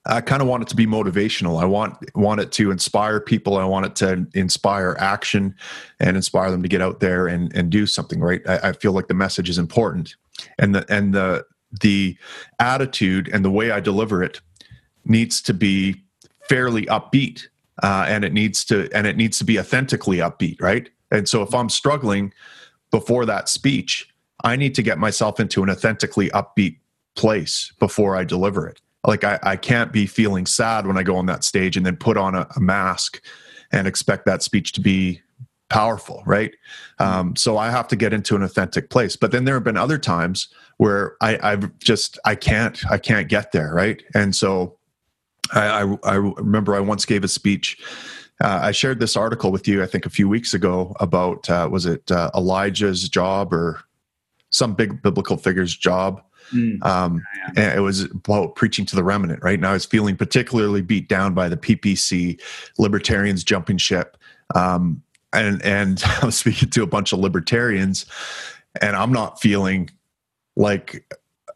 I 0.07 0.23
kind 0.23 0.41
of 0.41 0.49
want 0.49 0.63
it 0.63 0.69
to 0.69 0.77
be 0.77 0.87
motivational. 0.87 1.61
I 1.61 1.67
want 1.67 1.95
want 2.17 2.41
it 2.41 2.53
to 2.53 2.71
inspire 2.71 3.21
people. 3.21 3.59
I 3.59 3.65
want 3.65 3.85
it 3.87 3.97
to 3.97 4.27
inspire 4.35 4.97
action 4.99 5.55
and 5.99 6.17
inspire 6.17 6.51
them 6.51 6.63
to 6.63 6.69
get 6.69 6.81
out 6.81 7.01
there 7.01 7.27
and, 7.27 7.55
and 7.55 7.71
do 7.71 7.87
something. 7.87 8.21
Right. 8.21 8.41
I, 8.49 8.71
I 8.71 8.73
feel 8.73 8.93
like 8.93 9.09
the 9.09 9.15
message 9.15 9.51
is 9.51 9.59
important, 9.59 10.17
and 10.59 10.75
the 10.75 10.91
and 10.93 11.13
the 11.13 11.45
the 11.83 12.17
attitude 12.59 13.29
and 13.29 13.45
the 13.45 13.51
way 13.51 13.71
I 13.71 13.81
deliver 13.81 14.23
it 14.23 14.41
needs 15.05 15.43
to 15.43 15.55
be 15.55 16.03
fairly 16.49 16.87
upbeat, 16.87 17.49
uh, 17.83 18.07
and 18.09 18.25
it 18.25 18.33
needs 18.33 18.65
to 18.67 18.89
and 18.95 19.07
it 19.07 19.19
needs 19.19 19.39
to 19.39 19.45
be 19.45 19.59
authentically 19.59 20.19
upbeat. 20.19 20.63
Right. 20.63 20.89
And 21.11 21.29
so 21.29 21.43
if 21.43 21.55
I'm 21.55 21.69
struggling 21.69 22.33
before 22.91 23.27
that 23.27 23.51
speech, 23.51 24.09
I 24.45 24.57
need 24.57 24.75
to 24.77 24.83
get 24.83 24.99
myself 24.99 25.41
into 25.41 25.63
an 25.63 25.69
authentically 25.69 26.31
upbeat 26.31 26.79
place 27.17 27.71
before 27.79 28.17
I 28.17 28.25
deliver 28.25 28.67
it 28.67 28.81
like 29.07 29.25
I, 29.25 29.39
I 29.43 29.57
can't 29.57 29.93
be 29.93 30.07
feeling 30.07 30.47
sad 30.47 30.87
when 30.87 30.99
I 30.99 31.03
go 31.03 31.17
on 31.17 31.27
that 31.27 31.45
stage 31.45 31.77
and 31.77 31.87
then 31.87 31.97
put 31.97 32.17
on 32.17 32.35
a, 32.35 32.47
a 32.57 32.61
mask 32.61 33.23
and 33.73 33.87
expect 33.87 34.27
that 34.27 34.43
speech 34.43 34.73
to 34.73 34.81
be 34.81 35.23
powerful, 35.69 36.23
right? 36.27 36.55
Um, 36.99 37.37
so 37.37 37.57
I 37.57 37.71
have 37.71 37.89
to 37.89 37.97
get 37.97 38.13
into 38.13 38.37
an 38.37 38.43
authentic 38.43 38.91
place. 38.91 39.17
But 39.17 39.31
then 39.31 39.45
there 39.45 39.55
have 39.55 39.65
been 39.65 39.77
other 39.77 39.99
times 39.99 40.49
where 40.77 41.17
I, 41.21 41.39
I've 41.43 41.79
just 41.79 42.19
I 42.25 42.35
can't 42.35 42.85
I 42.91 42.99
can't 42.99 43.29
get 43.29 43.53
there, 43.53 43.73
right? 43.73 44.03
And 44.15 44.35
so 44.35 44.77
I, 45.53 45.83
I, 45.83 45.97
I 46.05 46.15
remember 46.17 46.75
I 46.75 46.81
once 46.81 47.07
gave 47.07 47.25
a 47.25 47.29
speech. 47.29 47.79
Uh, 48.43 48.61
I 48.63 48.73
shared 48.73 49.01
this 49.01 49.17
article 49.17 49.53
with 49.53 49.69
you, 49.69 49.83
I 49.83 49.87
think, 49.87 50.07
a 50.07 50.11
few 50.11 50.29
weeks 50.29 50.55
ago 50.55 50.97
about 50.99 51.49
uh, 51.49 51.69
was 51.71 51.87
it 51.87 52.11
uh, 52.11 52.31
Elijah's 52.35 53.09
job 53.09 53.53
or 53.53 53.83
some 54.51 54.75
big 54.75 55.03
biblical 55.03 55.37
figure's 55.37 55.77
job 55.77 56.23
Mm. 56.53 56.85
Um, 56.85 57.23
and 57.57 57.79
it 57.79 57.81
was 57.81 58.03
about 58.03 58.57
preaching 58.57 58.87
to 58.87 58.97
the 58.97 59.05
remnant, 59.05 59.43
right? 59.43 59.59
Now 59.59 59.71
I 59.71 59.75
was 59.75 59.85
feeling 59.85 60.17
particularly 60.17 60.83
beat 60.83 61.09
down 61.09 61.35
by 61.35 61.49
the 61.49 61.57
PPC, 61.57 62.41
libertarians 62.79 63.45
jumping 63.45 63.79
ship. 63.79 64.17
Um, 64.55 65.03
and, 65.33 65.63
and 65.63 66.03
I 66.23 66.27
was 66.27 66.39
speaking 66.39 66.71
to 66.71 66.83
a 66.83 66.87
bunch 66.87 67.13
of 67.13 67.19
libertarians, 67.19 68.07
and 68.81 68.97
I'm 68.97 69.13
not 69.13 69.41
feeling 69.41 69.91
like 70.57 71.05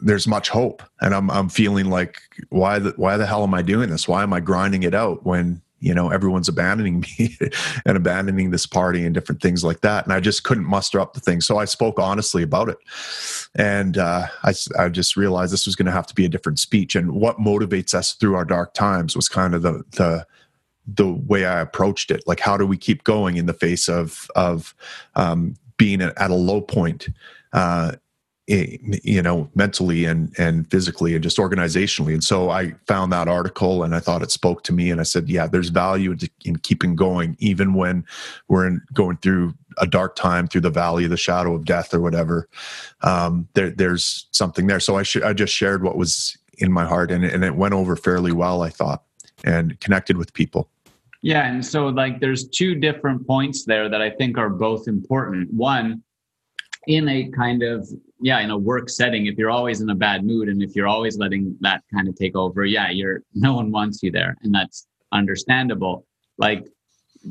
there's 0.01 0.27
much 0.27 0.49
hope. 0.49 0.83
And 1.01 1.15
I'm, 1.15 1.31
I'm 1.31 1.49
feeling 1.49 1.91
like, 1.91 2.21
why 2.51 2.79
the, 2.79 2.93
why 2.97 3.17
the 3.17 3.27
hell 3.27 3.43
am 3.43 3.55
I 3.55 3.63
doing 3.63 3.91
this? 3.91 4.09
Why 4.09 4.23
am 4.23 4.33
I 4.33 4.41
grinding 4.41 4.83
it 4.83 4.95
out 4.95 5.25
when 5.25 5.63
you 5.85 5.95
know 5.95 6.09
everyone's 6.09 6.49
abandoning 6.49 7.01
me 7.19 7.37
and 7.85 7.97
abandoning 7.97 8.51
this 8.51 8.67
party 8.67 9.05
and 9.05 9.15
different 9.15 9.43
things 9.43 9.63
like 9.63 9.83
that. 9.83 10.05
And 10.05 10.13
i 10.13 10.21
just 10.21 10.45
couldn't 10.45 10.65
muster 10.65 10.99
up 10.99 11.13
the 11.13 11.21
thing. 11.21 11.41
So 11.41 11.59
i 11.59 11.65
spoke 11.65 11.99
honestly 11.99 12.43
about 12.43 12.69
it. 12.69 12.79
And 13.55 13.99
uh, 13.99 14.27
I, 14.43 14.55
I 14.79 14.89
just 14.89 15.17
realized 15.17 15.53
this 15.53 15.67
was 15.67 15.77
going 15.77 15.87
to 15.87 15.93
have 15.93 16.07
to 16.09 16.15
be 16.15 16.25
a 16.25 16.29
different 16.29 16.59
speech. 16.59 16.97
And 16.97 17.13
what 17.13 17.39
motivates 17.39 17.95
us 17.95 18.15
through 18.15 18.35
our 18.35 18.45
dark 18.45 18.75
times 18.75 19.15
was 19.15 19.29
kind 19.29 19.55
of 19.55 19.63
the 19.63 19.85
the 19.93 20.27
the 20.87 21.13
way 21.13 21.47
i 21.47 21.61
approached 21.61 22.11
it. 22.11 22.23
Like 22.27 22.41
how 22.41 22.57
do 22.57 22.67
we 22.67 22.77
keep 22.77 23.05
going 23.05 23.37
in 23.37 23.47
the 23.47 23.55
face 23.55 23.89
of 23.89 24.29
of 24.35 24.75
um, 25.15 25.55
being 25.77 26.01
at 26.01 26.31
a 26.31 26.35
low 26.35 26.61
point? 26.61 27.09
Uh, 27.53 27.93
you 28.47 29.23
know 29.23 29.49
mentally 29.55 30.05
and 30.05 30.35
and 30.39 30.71
physically 30.71 31.15
and 31.15 31.23
just 31.23 31.39
organizationally. 31.39 32.13
And 32.13 32.23
so 32.23 32.51
i 32.51 32.75
found 32.87 33.11
that 33.13 33.27
article 33.27 33.83
and 33.83 33.95
i 33.95 34.01
thought 34.01 34.23
it 34.23 34.31
spoke 34.31 34.63
to 34.65 34.73
me 34.73 34.91
and 34.91 35.01
i 35.01 35.05
said 35.05 35.31
yeah 35.31 35.47
there's 35.47 35.71
value 35.71 36.13
in, 36.13 36.19
in 36.45 36.57
keeping 36.57 36.95
going 36.95 37.37
even 37.39 37.73
when 37.73 38.05
we're 38.49 38.67
in, 38.67 38.83
going 38.93 39.17
through 39.19 39.55
a 39.79 39.87
dark 39.87 40.15
time 40.15 40.47
through 40.47 40.61
the 40.61 40.71
valley 40.71 41.05
of 41.05 41.11
the 41.11 41.17
shadow 41.17 41.55
of 41.55 41.65
death 41.65 41.93
or 41.93 42.01
whatever. 42.01 42.49
Um, 43.03 43.49
there, 43.55 43.71
there's 43.71 44.27
something 44.31 44.67
there. 44.67 44.81
So 44.81 44.97
i 44.97 45.03
sh- 45.03 45.17
i 45.25 45.33
just 45.33 45.55
shared 45.55 45.83
what 45.83 45.97
was 45.97 46.37
in 46.59 46.71
my 46.71 46.85
heart 46.85 47.11
and, 47.11 47.25
and 47.25 47.45
it 47.45 47.57
went 47.57 47.75
over 47.75 47.97
fairly 47.97 48.31
well 48.31 48.63
i 48.63 48.69
thought 48.69 49.03
and 49.45 49.79
connected 49.81 50.17
with 50.17 50.33
people. 50.33 50.69
Yeah, 51.23 51.47
and 51.47 51.65
so 51.65 51.87
like 51.87 52.21
there's 52.21 52.49
two 52.49 52.75
different 52.75 53.27
points 53.27 53.65
there 53.65 53.89
that 53.89 54.03
I 54.03 54.11
think 54.11 54.37
are 54.37 54.51
both 54.51 54.89
important. 54.89 55.53
One, 55.53 56.03
in 56.87 57.09
a 57.09 57.31
kind 57.31 57.63
of 57.63 57.89
yeah, 58.25 58.41
in 58.41 58.51
a 58.51 58.57
work 58.57 58.89
setting, 58.89 59.27
if 59.27 59.37
you're 59.37 59.51
always 59.51 59.83
in 59.83 59.91
a 59.91 59.95
bad 59.95 60.25
mood 60.25 60.49
and 60.49 60.63
if 60.63 60.75
you're 60.75 60.89
always 60.89 61.19
letting 61.19 61.55
that 61.61 61.83
kind 61.93 62.09
of 62.09 62.17
take 62.17 62.35
over, 62.35 62.65
yeah, 62.65 62.89
you're 62.89 63.23
no 63.35 63.53
one 63.53 63.71
wants 63.71 64.03
you 64.03 64.11
there, 64.11 64.35
and 64.41 64.55
that's 64.55 64.87
understandable. 65.13 66.07
Like, 66.39 66.67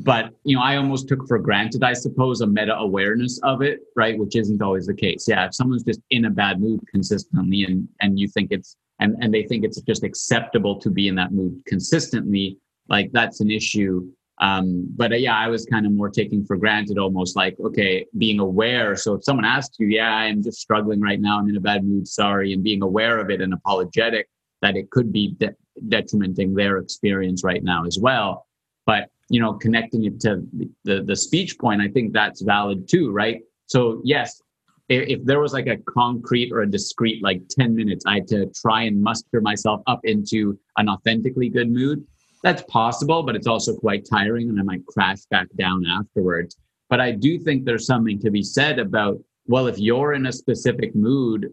but 0.04 0.30
you 0.44 0.54
know, 0.54 0.62
I 0.62 0.76
almost 0.76 1.08
took 1.08 1.26
for 1.26 1.40
granted, 1.40 1.82
I 1.82 1.94
suppose, 1.94 2.42
a 2.42 2.46
meta 2.46 2.76
awareness 2.76 3.40
of 3.42 3.60
it, 3.60 3.80
right? 3.96 4.16
Which 4.16 4.36
isn't 4.36 4.62
always 4.62 4.86
the 4.86 4.94
case. 4.94 5.26
Yeah, 5.26 5.46
if 5.46 5.56
someone's 5.56 5.82
just 5.82 6.00
in 6.10 6.26
a 6.26 6.30
bad 6.30 6.60
mood 6.60 6.78
consistently, 6.86 7.64
and 7.64 7.88
and 8.00 8.16
you 8.16 8.28
think 8.28 8.52
it's 8.52 8.76
and 9.00 9.16
and 9.20 9.34
they 9.34 9.42
think 9.42 9.64
it's 9.64 9.80
just 9.80 10.04
acceptable 10.04 10.78
to 10.78 10.90
be 10.90 11.08
in 11.08 11.16
that 11.16 11.32
mood 11.32 11.60
consistently 11.66 12.56
like 12.88 13.10
that's 13.12 13.40
an 13.40 13.50
issue 13.50 14.06
um, 14.38 14.86
but 14.96 15.12
uh, 15.12 15.16
yeah 15.16 15.36
i 15.36 15.48
was 15.48 15.64
kind 15.66 15.86
of 15.86 15.92
more 15.92 16.10
taking 16.10 16.44
for 16.44 16.56
granted 16.56 16.98
almost 16.98 17.36
like 17.36 17.56
okay 17.64 18.04
being 18.18 18.40
aware. 18.40 18.96
So 18.96 19.14
if 19.14 19.24
someone 19.24 19.44
asks 19.44 19.76
you 19.78 19.86
yeah 19.86 20.12
i'm 20.12 20.42
just 20.42 20.60
struggling 20.60 21.00
right 21.00 21.20
now 21.20 21.38
i'm 21.38 21.48
in 21.48 21.56
a 21.56 21.60
bad 21.60 21.84
mood 21.84 22.06
sorry 22.08 22.52
and 22.52 22.62
being 22.62 22.82
aware 22.82 23.18
of 23.18 23.30
it 23.30 23.40
and 23.40 23.52
apologetic 23.52 24.28
that 24.62 24.76
it 24.76 24.90
could 24.90 25.12
be 25.12 25.34
de- 25.38 25.54
detrimenting 25.88 26.54
their 26.54 26.78
experience 26.78 27.44
right 27.44 27.62
now 27.62 27.84
as 27.84 27.98
well. 28.00 28.46
But 28.86 29.10
you 29.28 29.40
know 29.40 29.54
connecting 29.54 30.04
it 30.04 30.20
to 30.20 30.42
the 30.84 31.02
the 31.02 31.16
speech 31.16 31.58
point 31.58 31.80
i 31.80 31.88
think 31.88 32.12
that's 32.12 32.42
valid 32.42 32.88
too 32.88 33.10
right? 33.10 33.40
So 33.66 34.00
yes 34.04 34.40
if, 34.88 35.08
if 35.08 35.24
there 35.24 35.40
was 35.40 35.52
like 35.52 35.66
a 35.66 35.78
concrete 35.88 36.52
or 36.52 36.60
a 36.60 36.70
discrete 36.70 37.22
like 37.22 37.40
10 37.48 37.74
minutes 37.74 38.04
i 38.06 38.16
had 38.16 38.28
to 38.28 38.46
try 38.54 38.82
and 38.82 39.00
muster 39.02 39.40
myself 39.40 39.80
up 39.86 40.00
into 40.04 40.58
an 40.76 40.88
authentically 40.88 41.48
good 41.48 41.70
mood 41.70 42.04
that's 42.44 42.62
possible, 42.64 43.22
but 43.22 43.34
it's 43.34 43.46
also 43.46 43.74
quite 43.74 44.06
tiring 44.08 44.50
and 44.50 44.60
I 44.60 44.62
might 44.62 44.84
crash 44.86 45.22
back 45.30 45.48
down 45.58 45.84
afterwards. 45.86 46.56
But 46.90 47.00
I 47.00 47.10
do 47.10 47.38
think 47.38 47.64
there's 47.64 47.86
something 47.86 48.20
to 48.20 48.30
be 48.30 48.42
said 48.42 48.78
about, 48.78 49.18
well, 49.46 49.66
if 49.66 49.78
you're 49.78 50.12
in 50.12 50.26
a 50.26 50.32
specific 50.32 50.94
mood 50.94 51.50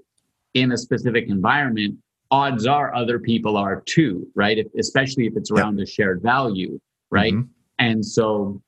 in 0.54 0.74
a 0.74 0.78
specific 0.78 1.30
environment, 1.30 1.98
odds 2.30 2.68
are 2.68 2.94
other 2.94 3.20
people 3.20 3.56
are 3.56 3.82
too, 3.86 4.28
right? 4.36 4.58
If, 4.58 4.68
especially 4.78 5.28
if 5.28 5.38
it's 5.38 5.50
around 5.50 5.80
a 5.80 5.86
shared 5.86 6.22
value, 6.22 6.78
right? 7.10 7.34
Mm-hmm. 7.34 7.52
And 7.80 8.06
so 8.06 8.62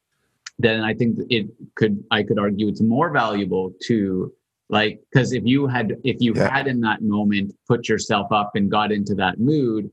then 0.57 0.81
I 0.81 0.93
think 0.93 1.19
it 1.29 1.47
could, 1.75 2.01
I 2.09 2.23
could 2.23 2.39
argue 2.39 2.69
it's 2.69 2.81
more 2.81 3.11
valuable 3.11 3.73
to 3.87 4.31
like, 4.69 5.01
because 5.11 5.33
if 5.33 5.43
you 5.45 5.67
had, 5.67 5.97
if 6.05 6.21
you 6.21 6.33
had 6.33 6.67
in 6.67 6.79
that 6.81 7.01
moment 7.01 7.53
put 7.67 7.89
yourself 7.89 8.31
up 8.31 8.51
and 8.55 8.71
got 8.71 8.93
into 8.93 9.13
that 9.15 9.41
mood, 9.41 9.91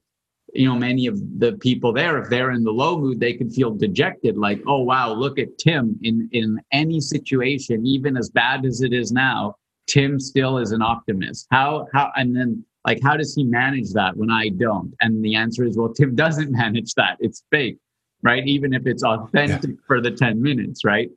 you 0.54 0.68
know 0.68 0.74
many 0.74 1.06
of 1.06 1.18
the 1.38 1.52
people 1.58 1.92
there 1.92 2.18
if 2.18 2.28
they're 2.28 2.50
in 2.50 2.64
the 2.64 2.70
low 2.72 2.98
mood 2.98 3.20
they 3.20 3.32
could 3.32 3.52
feel 3.52 3.70
dejected 3.70 4.36
like 4.36 4.60
oh 4.66 4.82
wow 4.82 5.12
look 5.12 5.38
at 5.38 5.56
tim 5.58 5.98
in 6.02 6.28
in 6.32 6.58
any 6.72 7.00
situation 7.00 7.86
even 7.86 8.16
as 8.16 8.30
bad 8.30 8.64
as 8.64 8.82
it 8.82 8.92
is 8.92 9.12
now 9.12 9.54
tim 9.90 10.20
still 10.20 10.58
is 10.58 10.72
an 10.72 10.82
optimist. 10.82 11.46
How 11.50 11.86
how 11.92 12.12
and 12.16 12.34
then 12.34 12.64
like 12.86 13.00
how 13.02 13.16
does 13.16 13.34
he 13.34 13.44
manage 13.44 13.92
that 13.92 14.16
when 14.16 14.30
i 14.30 14.48
don't? 14.48 14.94
And 15.00 15.22
the 15.24 15.34
answer 15.34 15.64
is 15.64 15.76
well 15.76 15.92
tim 15.92 16.14
doesn't 16.24 16.52
manage 16.52 16.94
that. 16.94 17.16
It's 17.20 17.42
fake 17.50 17.78
right? 18.22 18.46
Even 18.46 18.74
if 18.74 18.82
it's 18.86 19.02
authentic 19.02 19.70
yeah. 19.70 19.76
for 19.86 20.00
the 20.00 20.10
10 20.10 20.42
minutes 20.42 20.84
right? 20.84 21.10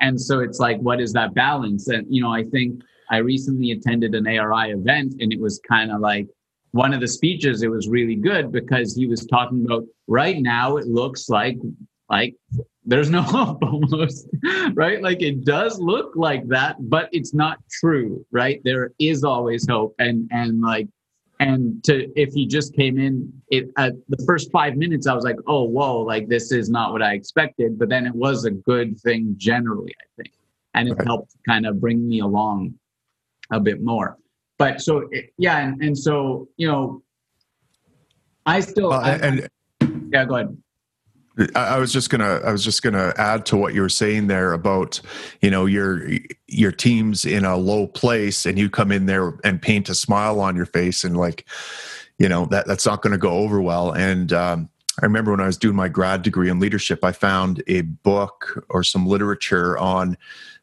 And 0.00 0.20
so 0.20 0.40
it's 0.40 0.58
like 0.58 0.78
what 0.80 1.00
is 1.00 1.12
that 1.12 1.34
balance? 1.34 1.88
And 1.88 2.06
you 2.10 2.22
know 2.22 2.32
i 2.32 2.42
think 2.44 2.82
i 3.10 3.18
recently 3.18 3.70
attended 3.70 4.14
an 4.14 4.26
ari 4.26 4.70
event 4.70 5.14
and 5.20 5.32
it 5.32 5.40
was 5.40 5.60
kind 5.68 5.92
of 5.92 6.00
like 6.00 6.26
one 6.76 6.92
of 6.92 7.00
the 7.00 7.08
speeches 7.08 7.62
it 7.62 7.70
was 7.70 7.88
really 7.88 8.14
good 8.14 8.52
because 8.52 8.94
he 8.94 9.06
was 9.06 9.26
talking 9.26 9.64
about 9.64 9.84
right 10.06 10.38
now 10.40 10.76
it 10.76 10.86
looks 10.86 11.28
like 11.28 11.56
like 12.10 12.34
there's 12.84 13.10
no 13.10 13.22
hope 13.36 13.62
almost 13.62 14.28
right? 14.74 15.02
Like 15.02 15.22
it 15.22 15.44
does 15.44 15.80
look 15.80 16.12
like 16.14 16.46
that 16.48 16.76
but 16.78 17.08
it's 17.12 17.34
not 17.34 17.58
true 17.70 18.24
right? 18.30 18.60
There 18.64 18.92
is 18.98 19.24
always 19.24 19.66
hope 19.68 19.94
and 19.98 20.28
and 20.30 20.60
like 20.60 20.88
and 21.40 21.82
to 21.84 22.10
if 22.18 22.32
he 22.32 22.46
just 22.46 22.74
came 22.74 22.98
in 22.98 23.32
it 23.50 23.70
at 23.76 23.92
the 24.08 24.22
first 24.26 24.50
five 24.50 24.74
minutes 24.76 25.06
i 25.06 25.12
was 25.12 25.22
like 25.22 25.36
oh 25.46 25.64
whoa 25.64 26.00
like 26.00 26.28
this 26.28 26.50
is 26.50 26.70
not 26.70 26.92
what 26.92 27.02
i 27.02 27.12
expected 27.12 27.78
but 27.78 27.90
then 27.90 28.06
it 28.06 28.14
was 28.14 28.46
a 28.46 28.50
good 28.50 28.98
thing 29.00 29.34
generally 29.36 29.94
i 30.00 30.06
think. 30.16 30.32
And 30.72 30.88
it 30.88 30.94
right. 30.94 31.06
helped 31.06 31.34
kind 31.46 31.66
of 31.66 31.78
bring 31.78 32.08
me 32.08 32.20
along 32.20 32.74
a 33.50 33.60
bit 33.60 33.82
more 33.82 34.16
but 34.58 34.80
so 34.80 35.08
yeah, 35.38 35.58
and, 35.58 35.82
and 35.82 35.98
so 35.98 36.48
you 36.56 36.66
know, 36.66 37.02
I 38.44 38.60
still 38.60 38.92
uh, 38.92 39.00
I, 39.00 39.10
and 39.16 39.48
yeah, 40.12 40.24
go 40.24 40.36
ahead. 40.36 40.56
I 41.54 41.78
was 41.78 41.92
just 41.92 42.08
gonna 42.08 42.40
I 42.44 42.50
was 42.50 42.64
just 42.64 42.82
gonna 42.82 43.12
add 43.18 43.44
to 43.46 43.58
what 43.58 43.74
you 43.74 43.82
were 43.82 43.90
saying 43.90 44.28
there 44.28 44.54
about 44.54 45.00
you 45.42 45.50
know 45.50 45.66
your 45.66 46.08
your 46.46 46.72
team's 46.72 47.26
in 47.26 47.44
a 47.44 47.58
low 47.58 47.86
place 47.86 48.46
and 48.46 48.58
you 48.58 48.70
come 48.70 48.90
in 48.90 49.04
there 49.04 49.38
and 49.44 49.60
paint 49.60 49.90
a 49.90 49.94
smile 49.94 50.40
on 50.40 50.56
your 50.56 50.64
face 50.64 51.04
and 51.04 51.14
like 51.16 51.46
you 52.18 52.28
know 52.28 52.46
that 52.46 52.66
that's 52.66 52.86
not 52.86 53.02
going 53.02 53.12
to 53.12 53.18
go 53.18 53.32
over 53.32 53.60
well 53.60 53.92
and 53.92 54.32
um, 54.32 54.70
I 55.02 55.04
remember 55.04 55.30
when 55.30 55.40
I 55.40 55.46
was 55.46 55.58
doing 55.58 55.76
my 55.76 55.88
grad 55.88 56.22
degree 56.22 56.48
in 56.48 56.58
leadership 56.58 57.04
I 57.04 57.12
found 57.12 57.62
a 57.66 57.82
book 57.82 58.64
or 58.70 58.82
some 58.82 59.04
literature 59.04 59.76
on 59.76 60.16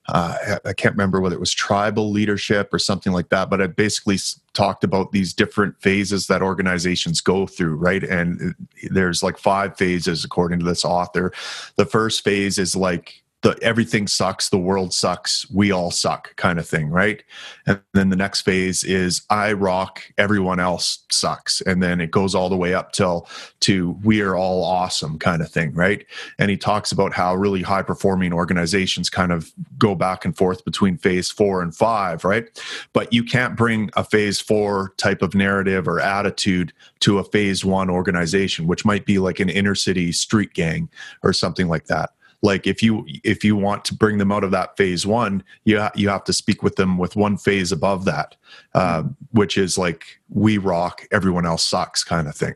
uh, 0.09 0.57
I 0.65 0.73
can't 0.73 0.93
remember 0.93 1.21
whether 1.21 1.35
it 1.35 1.39
was 1.39 1.53
tribal 1.53 2.11
leadership 2.11 2.73
or 2.73 2.79
something 2.79 3.13
like 3.13 3.29
that, 3.29 3.49
but 3.49 3.61
it 3.61 3.75
basically 3.75 4.17
talked 4.53 4.83
about 4.83 5.13
these 5.13 5.33
different 5.33 5.79
phases 5.81 6.27
that 6.27 6.41
organizations 6.41 7.21
go 7.21 7.47
through, 7.47 7.75
right? 7.75 8.03
And 8.03 8.53
there's 8.89 9.23
like 9.23 9.37
five 9.37 9.77
phases 9.77 10.25
according 10.25 10.59
to 10.59 10.65
this 10.65 10.83
author. 10.83 11.31
The 11.77 11.85
first 11.85 12.23
phase 12.23 12.57
is 12.57 12.75
like 12.75 13.22
the 13.43 13.57
everything 13.61 14.07
sucks, 14.07 14.49
the 14.49 14.57
world 14.57 14.93
sucks, 14.93 15.49
we 15.51 15.69
all 15.69 15.91
suck 15.91 16.33
kind 16.37 16.57
of 16.57 16.67
thing, 16.67 16.89
right? 16.89 17.23
And 17.67 17.81
then 17.93 18.09
the 18.09 18.15
next 18.15 18.41
phase 18.41 18.85
is 18.85 19.21
I 19.29 19.51
rock, 19.51 20.01
everyone 20.17 20.61
else 20.61 21.03
sucks. 21.11 21.59
And 21.61 21.83
then 21.83 21.99
it 21.99 22.09
goes 22.09 22.33
all 22.33 22.47
the 22.47 22.55
way 22.55 22.73
up 22.73 22.93
till 22.93 23.27
to 23.61 23.99
we 24.01 24.21
are 24.21 24.35
all 24.35 24.63
awesome 24.63 25.19
kind 25.19 25.41
of 25.41 25.51
thing, 25.51 25.73
right? 25.73 26.05
And 26.39 26.49
he 26.49 26.57
talks 26.57 26.93
about 26.93 27.13
how 27.13 27.35
really 27.35 27.61
high 27.61 27.81
performing 27.81 28.31
organizations 28.31 29.09
kind 29.09 29.33
of 29.33 29.51
go 29.77 29.93
back 29.93 30.23
and 30.23 30.35
forth 30.35 30.63
between 30.63 30.97
phase 30.97 31.29
four 31.29 31.61
and 31.61 31.75
five, 31.75 32.23
right? 32.23 32.47
But 32.93 33.11
you 33.11 33.25
can't 33.25 33.57
bring 33.57 33.89
a 33.97 34.05
phase 34.05 34.39
four 34.39 34.93
type 34.95 35.21
of 35.21 35.35
narrative 35.35 35.85
or 35.85 35.99
attitude 35.99 36.71
to 37.01 37.19
a 37.19 37.25
phase 37.25 37.65
one 37.65 37.89
organization, 37.89 38.67
which 38.67 38.85
might 38.85 39.05
be 39.05 39.19
like 39.19 39.41
an 39.41 39.49
inner 39.49 39.75
city 39.75 40.13
street 40.13 40.53
gang 40.53 40.89
or 41.23 41.33
something 41.33 41.67
like 41.67 41.87
that 41.87 42.11
like 42.43 42.67
if 42.67 42.83
you 42.83 43.05
if 43.23 43.43
you 43.43 43.55
want 43.55 43.83
to 43.85 43.95
bring 43.95 44.19
them 44.19 44.31
out 44.31 44.43
of 44.43 44.51
that 44.51 44.77
phase 44.77 45.07
one 45.07 45.43
you 45.65 45.79
ha- 45.79 45.91
you 45.95 46.09
have 46.09 46.23
to 46.23 46.33
speak 46.33 46.61
with 46.61 46.75
them 46.75 46.97
with 46.97 47.15
one 47.15 47.37
phase 47.37 47.71
above 47.71 48.05
that 48.05 48.35
uh, 48.75 49.01
which 49.31 49.57
is 49.57 49.77
like 49.77 50.05
we 50.29 50.59
rock 50.59 51.07
everyone 51.11 51.45
else 51.45 51.65
sucks 51.65 52.03
kind 52.03 52.27
of 52.27 52.35
thing 52.35 52.53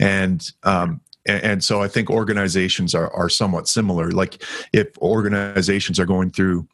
and 0.00 0.50
um, 0.64 1.00
and, 1.28 1.64
so 1.64 1.82
I 1.82 1.88
think 1.88 2.08
organizations 2.08 2.94
are 2.94 3.12
are 3.12 3.28
somewhat 3.28 3.66
similar. 3.66 4.12
Like 4.12 4.44
if 4.72 4.96
organizations 4.98 5.98
are 5.98 6.06
going 6.06 6.30
through 6.30 6.68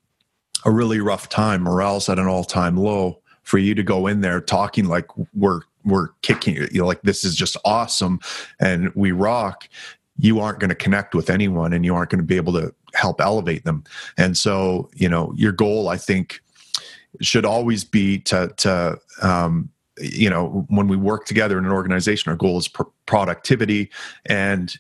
a 0.67 0.71
really 0.71 1.01
rough 1.01 1.31
time, 1.31 1.63
morale's 1.63 2.11
at 2.11 2.19
an 2.19 2.27
all 2.27 2.45
time 2.45 2.77
low, 2.77 3.23
for 3.43 3.59
you 3.59 3.75
to 3.75 3.83
go 3.83 4.07
in 4.07 4.21
there 4.21 4.41
talking 4.41 4.87
like 4.87 5.07
we're 5.35 5.61
we're 5.85 6.09
kicking 6.23 6.55
you 6.71 6.81
know, 6.81 6.87
like 6.87 7.03
this 7.03 7.25
is 7.25 7.35
just 7.35 7.57
awesome 7.65 8.21
and 8.61 8.93
we 8.95 9.11
rock 9.11 9.69
you 10.19 10.41
aren't 10.41 10.61
going 10.61 10.69
to 10.69 10.75
connect 10.75 11.15
with 11.15 11.31
anyone 11.31 11.73
and 11.73 11.85
you 11.85 11.95
aren't 11.95 12.11
going 12.11 12.21
to 12.21 12.27
be 12.27 12.37
able 12.37 12.53
to 12.53 12.75
help 12.95 13.21
elevate 13.21 13.65
them. 13.65 13.85
And 14.17 14.37
so, 14.37 14.91
you 14.95 15.09
know, 15.09 15.33
your 15.37 15.53
goal, 15.53 15.89
I 15.89 15.97
think, 15.97 16.41
should 17.21 17.45
always 17.45 17.85
be 17.85 18.19
to, 18.21 18.53
to, 18.59 18.99
um, 19.23 19.71
you 19.99 20.31
know, 20.31 20.67
when 20.69 20.89
we 20.89 20.97
work 20.97 21.27
together 21.27 21.59
in 21.59 21.65
an 21.65 21.73
organization, 21.73 22.31
our 22.31 22.37
goal 22.37 22.59
is 22.59 22.69
pr- 22.69 22.83
productivity. 23.07 23.91
And 24.27 24.75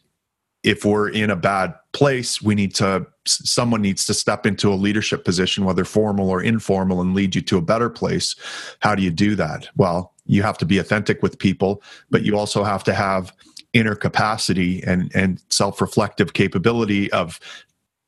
if 0.62 0.84
we're 0.84 1.08
in 1.08 1.30
a 1.30 1.36
bad 1.36 1.74
place, 1.92 2.40
we 2.40 2.54
need 2.54 2.74
to, 2.76 3.06
someone 3.26 3.82
needs 3.82 4.06
to 4.06 4.14
step 4.14 4.46
into 4.46 4.72
a 4.72 4.74
leadership 4.74 5.24
position, 5.24 5.64
whether 5.64 5.84
formal 5.84 6.30
or 6.30 6.42
informal, 6.42 7.00
and 7.00 7.14
lead 7.14 7.34
you 7.34 7.40
to 7.42 7.58
a 7.58 7.62
better 7.62 7.90
place. 7.90 8.36
How 8.80 8.94
do 8.94 9.02
you 9.02 9.10
do 9.10 9.34
that? 9.36 9.68
Well, 9.76 10.14
you 10.24 10.42
have 10.42 10.58
to 10.58 10.64
be 10.64 10.78
authentic 10.78 11.22
with 11.22 11.38
people, 11.38 11.82
but 12.10 12.22
you 12.22 12.38
also 12.38 12.64
have 12.64 12.84
to 12.84 12.94
have 12.94 13.32
inner 13.72 13.94
capacity 13.94 14.82
and 14.84 15.10
and 15.14 15.42
self-reflective 15.48 16.32
capability 16.32 17.10
of 17.12 17.40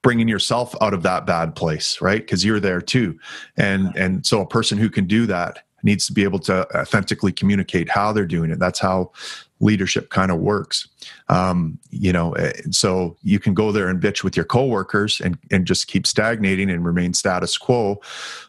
bringing 0.02 0.28
yourself 0.28 0.74
out 0.82 0.92
of 0.92 1.02
that 1.02 1.26
bad 1.26 1.56
place 1.56 2.00
right? 2.00 2.20
Because 2.20 2.44
you're 2.44 2.60
there 2.60 2.80
too. 2.80 3.18
And 3.56 3.94
and 3.96 4.24
so 4.24 4.40
a 4.40 4.46
person 4.46 4.78
who 4.78 4.90
can 4.90 5.06
do 5.06 5.26
that 5.26 5.64
needs 5.82 6.06
to 6.06 6.12
be 6.12 6.24
able 6.24 6.38
to 6.38 6.66
authentically 6.78 7.32
communicate 7.32 7.88
how 7.88 8.12
they're 8.12 8.26
doing 8.26 8.50
it. 8.50 8.58
That's 8.58 8.78
how 8.78 9.12
leadership 9.60 10.10
kind 10.10 10.30
of 10.30 10.40
works. 10.40 10.88
Um, 11.28 11.78
you 11.90 12.12
know 12.12 12.32
eh, 12.34 12.52
so 12.70 13.16
you 13.22 13.38
can 13.38 13.54
go 13.54 13.72
there 13.72 13.88
and 13.88 14.00
bitch 14.02 14.22
with 14.22 14.36
your 14.36 14.46
coworkers 14.46 15.20
and 15.20 15.38
and 15.50 15.66
just 15.66 15.86
keep 15.86 16.06
stagnating 16.06 16.70
and 16.70 16.84
remain 16.84 17.14
status 17.14 17.56
quo. 17.56 18.00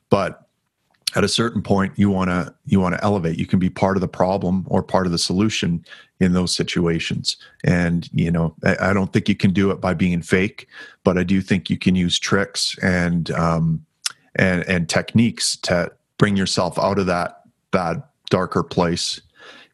But 0.10 0.45
at 1.16 1.24
a 1.24 1.30
certain 1.30 1.62
point 1.62 1.94
you 1.96 2.10
want 2.10 2.30
to 2.30 2.54
you 2.66 2.80
want 2.80 2.96
to 2.96 3.04
elevate. 3.04 3.40
You 3.40 3.46
can 3.46 3.60
be 3.60 3.70
part 3.70 3.98
of 3.98 4.02
the 4.02 4.08
problem 4.08 4.66
or 4.68 4.84
part 4.84 5.06
of 5.06 5.12
the 5.12 5.18
solution 5.18 5.86
in 6.20 6.34
those 6.34 6.56
situations. 6.56 7.38
And 7.64 8.10
you 8.14 8.32
know 8.32 8.56
I, 8.64 8.90
I 8.90 8.94
don't 8.94 9.12
think 9.12 9.30
you 9.30 9.36
can 9.36 9.52
do 9.54 9.72
it 9.72 9.82
by 9.82 9.94
being 9.94 10.22
fake 10.22 10.68
but 11.06 11.18
i 11.18 11.24
do 11.24 11.42
think 11.42 11.70
you 11.70 11.78
can 11.78 11.96
use 11.96 12.20
tricks 12.20 12.78
and 12.82 13.32
um 13.32 13.86
and 14.36 14.68
and 14.68 14.90
techniques 14.90 15.56
to 15.58 15.92
bring 16.18 16.36
yourself 16.36 16.78
out 16.78 17.00
of 17.00 17.06
that 17.06 17.42
bad 17.72 18.04
darker 18.30 18.64
place 18.64 19.22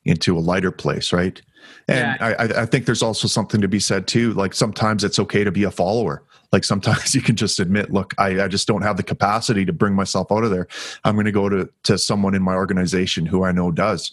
into 0.06 0.38
a 0.38 0.40
lighter 0.40 0.72
place 0.72 1.12
right? 1.12 1.42
And 1.88 2.18
yeah. 2.20 2.36
I, 2.40 2.62
I 2.62 2.66
think 2.66 2.86
there's 2.86 3.04
also 3.04 3.28
something 3.28 3.62
to 3.62 3.68
be 3.68 3.80
said 3.80 4.08
too 4.08 4.34
like 4.34 4.54
sometimes 4.54 5.04
it's 5.04 5.20
okay 5.20 5.44
to 5.44 5.52
be 5.52 5.64
a 5.64 5.72
follower 5.72 6.24
like 6.52 6.64
sometimes 6.64 7.16
you 7.16 7.22
can 7.22 7.36
just 7.36 7.60
admit 7.60 7.92
look 7.92 8.14
I, 8.18 8.44
I 8.44 8.48
just 8.48 8.68
don't 8.68 8.82
have 8.82 8.98
the 8.98 9.04
capacity 9.04 9.66
to 9.66 9.74
bring 9.74 9.96
myself 9.96 10.32
out 10.32 10.44
of 10.44 10.52
there. 10.52 10.68
I'm 11.04 11.16
going 11.16 11.26
to 11.26 11.32
go 11.32 11.50
to 11.50 11.70
to 11.84 11.98
someone 11.98 12.36
in 12.36 12.44
my 12.44 12.56
organization 12.56 13.26
who 13.26 13.44
i 13.44 13.52
know 13.52 13.72
does 13.72 14.12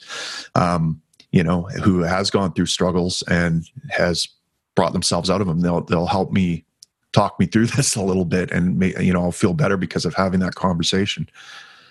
um, 0.55 1.01
you 1.33 1.43
know 1.43 1.63
who 1.85 2.01
has 2.03 2.31
gone 2.31 2.53
through 2.53 2.67
struggles 2.67 3.23
and 3.29 3.65
has 3.91 4.29
brought 4.75 4.93
themselves 4.93 5.31
out 5.31 5.41
of 5.41 5.47
them 5.47 5.61
they'll 5.61 5.83
they'll 5.83 6.07
help 6.07 6.33
me 6.33 6.65
talk 7.13 7.39
me 7.41 7.47
through 7.47 7.67
this 7.77 7.97
a 7.97 8.03
little 8.03 8.25
bit 8.25 8.51
and 8.51 8.83
you 9.01 9.13
know 9.13 9.23
i'll 9.23 9.33
feel 9.33 9.55
better 9.55 9.77
because 9.77 10.05
of 10.05 10.15
having 10.15 10.41
that 10.41 10.55
conversation. 10.55 11.29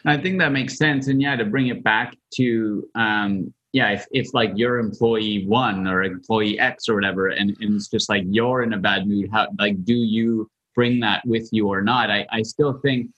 I 0.05 0.15
think 0.17 0.39
that 0.39 0.53
makes 0.53 0.77
sense. 0.77 1.07
And 1.07 1.21
yeah 1.21 1.35
to 1.35 1.45
bring 1.45 1.67
it 1.67 1.83
back 1.83 2.15
to 2.35 2.87
um 2.95 3.53
yeah, 3.73 3.91
if, 3.91 4.05
if 4.11 4.33
like 4.33 4.51
you're 4.55 4.79
employee 4.79 5.45
one 5.45 5.87
or 5.87 6.03
employee 6.03 6.59
X 6.59 6.87
or 6.87 6.95
whatever, 6.95 7.27
and, 7.27 7.55
and 7.59 7.75
it's 7.75 7.89
just 7.89 8.09
like 8.09 8.23
you're 8.27 8.63
in 8.63 8.73
a 8.73 8.77
bad 8.77 9.07
mood, 9.07 9.29
how 9.31 9.47
like 9.59 9.83
do 9.83 9.93
you 9.95 10.49
bring 10.75 10.99
that 11.01 11.25
with 11.25 11.49
you 11.51 11.67
or 11.67 11.81
not? 11.81 12.09
I, 12.09 12.25
I 12.31 12.41
still 12.43 12.79
think, 12.79 13.11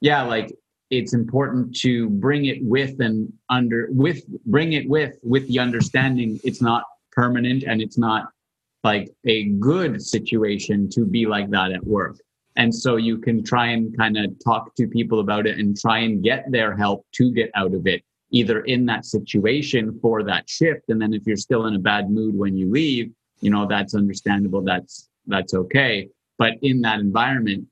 yeah, 0.00 0.22
like 0.22 0.52
it's 0.90 1.14
important 1.14 1.74
to 1.80 2.10
bring 2.10 2.44
it 2.44 2.58
with 2.62 3.00
and 3.00 3.32
under 3.48 3.88
with 3.90 4.22
bring 4.46 4.74
it 4.74 4.88
with 4.88 5.16
with 5.22 5.48
the 5.48 5.58
understanding 5.58 6.38
it's 6.44 6.60
not 6.60 6.84
permanent 7.12 7.64
and 7.64 7.80
it's 7.80 7.96
not 7.96 8.28
like 8.84 9.08
a 9.26 9.44
good 9.58 10.02
situation 10.02 10.88
to 10.90 11.06
be 11.06 11.24
like 11.26 11.48
that 11.50 11.72
at 11.72 11.84
work. 11.86 12.18
And 12.56 12.72
so 12.72 12.96
you 12.96 13.18
can 13.18 13.42
try 13.42 13.68
and 13.68 13.96
kind 13.96 14.16
of 14.16 14.30
talk 14.44 14.74
to 14.76 14.86
people 14.86 15.20
about 15.20 15.46
it 15.46 15.58
and 15.58 15.76
try 15.76 16.00
and 16.00 16.22
get 16.22 16.44
their 16.50 16.76
help 16.76 17.06
to 17.12 17.32
get 17.32 17.50
out 17.54 17.74
of 17.74 17.86
it 17.86 18.04
either 18.34 18.60
in 18.62 18.84
that 18.84 19.04
situation 19.04 19.98
for 20.02 20.22
that 20.24 20.48
shift 20.48 20.84
and 20.88 21.00
then 21.00 21.14
if 21.14 21.22
you're 21.26 21.36
still 21.36 21.66
in 21.66 21.74
a 21.74 21.78
bad 21.78 22.10
mood 22.10 22.34
when 22.36 22.56
you 22.56 22.70
leave 22.70 23.10
you 23.40 23.50
know 23.50 23.66
that's 23.66 23.94
understandable 23.94 24.62
that's 24.62 25.08
that's 25.26 25.54
okay. 25.54 26.08
But 26.36 26.54
in 26.62 26.80
that 26.82 27.00
environment 27.00 27.66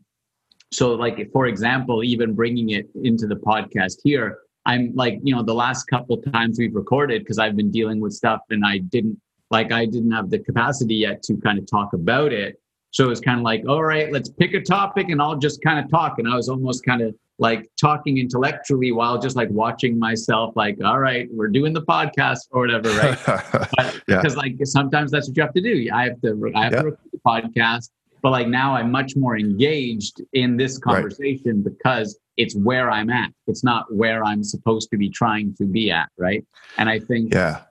so 0.71 0.95
like 0.95 1.31
for 1.33 1.47
example 1.47 2.03
even 2.05 2.35
bringing 2.35 2.71
it 2.71 2.87
into 3.03 3.27
the 3.27 3.35
podcast 3.35 3.97
here 4.03 4.39
i'm 4.65 4.95
like 4.95 5.19
you 5.23 5.35
know 5.35 5.43
the 5.43 5.55
last 5.55 5.85
couple 5.85 6.17
times 6.17 6.59
we've 6.59 6.75
recorded 6.75 7.21
because 7.23 7.39
i've 7.39 7.57
been 7.57 7.71
dealing 7.71 8.01
with 8.01 8.13
stuff 8.15 8.41
and 8.51 8.65
i 8.65 8.79
didn't 8.79 9.21
like 9.51 9.71
i 9.71 9.85
didn't 9.85 10.11
have 10.11 10.31
the 10.31 10.39
capacity 10.39 10.95
yet 10.95 11.23
to 11.25 11.37
kind 11.37 11.59
of 11.59 11.67
talk 11.67 11.93
about 11.93 12.33
it. 12.33 12.59
So 12.91 13.05
it 13.05 13.09
was 13.09 13.21
kind 13.21 13.39
of 13.39 13.45
like 13.45 13.65
all 13.69 13.85
right 13.85 14.11
let's 14.11 14.31
pick 14.31 14.55
a 14.55 14.61
topic 14.61 15.09
and 15.11 15.21
i'll 15.21 15.37
just 15.37 15.63
kind 15.63 15.79
of 15.79 15.91
talk. 15.91 16.19
And 16.19 16.29
i 16.29 16.35
was 16.35 16.49
almost 16.49 16.85
kind 16.85 17.03
of 17.03 17.15
like 17.43 17.69
talking 17.77 18.19
intellectually 18.19 18.93
while 18.93 19.19
just 19.19 19.35
like 19.35 19.51
watching 19.51 19.99
myself 19.99 20.55
like 20.55 20.77
all 20.85 21.01
right 21.01 21.29
we're 21.33 21.49
doing 21.49 21.73
the 21.73 21.83
podcast 21.83 22.39
or 22.53 22.61
whatever 22.61 22.89
right 22.91 23.19
but, 23.27 24.01
yeah. 24.07 24.21
because 24.21 24.37
like 24.37 24.55
sometimes 24.63 25.11
that's 25.11 25.29
what 25.29 25.37
you 25.37 25.43
have 25.43 25.53
to 25.53 25.61
do 25.61 25.89
i 25.93 26.05
have 26.05 26.21
to 26.21 26.53
i 26.55 26.63
have 26.63 26.73
yeah. 26.73 26.83
to 26.83 26.85
record 26.87 27.11
the 27.13 27.19
podcast 27.27 27.91
but 28.23 28.31
like 28.31 28.47
now 28.47 28.77
i'm 28.77 28.93
much 28.93 29.17
more 29.17 29.37
engaged 29.37 30.23
in 30.35 30.57
this 30.57 30.79
conversation 30.79 31.65
right. 31.65 31.77
because 31.77 32.17
it's 32.37 32.55
where 32.55 32.89
i'm 32.93 33.11
at 33.11 33.31
it's 33.49 33.65
not 33.65 33.93
where 33.93 34.25
i'm 34.25 34.45
supposed 34.45 34.89
to 34.89 34.97
be 34.97 35.11
trying 35.11 35.53
to 35.53 35.65
be 35.65 35.91
at 35.91 36.09
right 36.17 36.47
and 36.79 36.89
i 36.89 36.97
think 36.97 37.35
yeah 37.35 37.63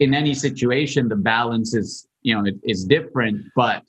in 0.00 0.14
any 0.14 0.32
situation 0.32 1.06
the 1.06 1.16
balance 1.16 1.74
is 1.74 2.08
you 2.22 2.34
know 2.34 2.46
it, 2.46 2.56
is 2.64 2.86
different 2.86 3.44
but 3.54 3.84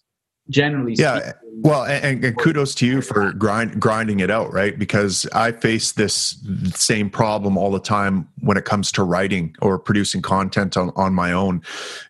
generally 0.50 0.93
yeah 0.95 1.19
speaking, 1.19 1.62
well 1.62 1.85
and, 1.85 2.23
and, 2.23 2.38
kudos 2.38 2.75
to 2.75 2.85
you 2.85 3.01
for 3.01 3.31
grind, 3.33 3.79
grinding 3.79 4.19
it 4.19 4.29
out 4.29 4.51
right? 4.51 4.77
Because 4.77 5.25
i 5.33 5.51
face 5.51 5.93
this 5.93 6.38
same 6.73 7.09
problem 7.09 7.57
all 7.57 7.71
the 7.71 7.79
time 7.79 8.27
when 8.41 8.57
it 8.57 8.65
comes 8.65 8.91
to 8.91 9.03
writing 9.03 9.55
or 9.61 9.79
producing 9.79 10.22
content 10.22 10.75
on, 10.75 10.91
on 10.96 11.13
my 11.13 11.31
own. 11.31 11.61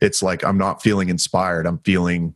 It's 0.01 0.23
like 0.23 0.43
i'm 0.43 0.57
not 0.57 0.81
feeling 0.81 1.09
inspired. 1.09 1.67
I'm 1.67 1.79
feeling 1.79 2.33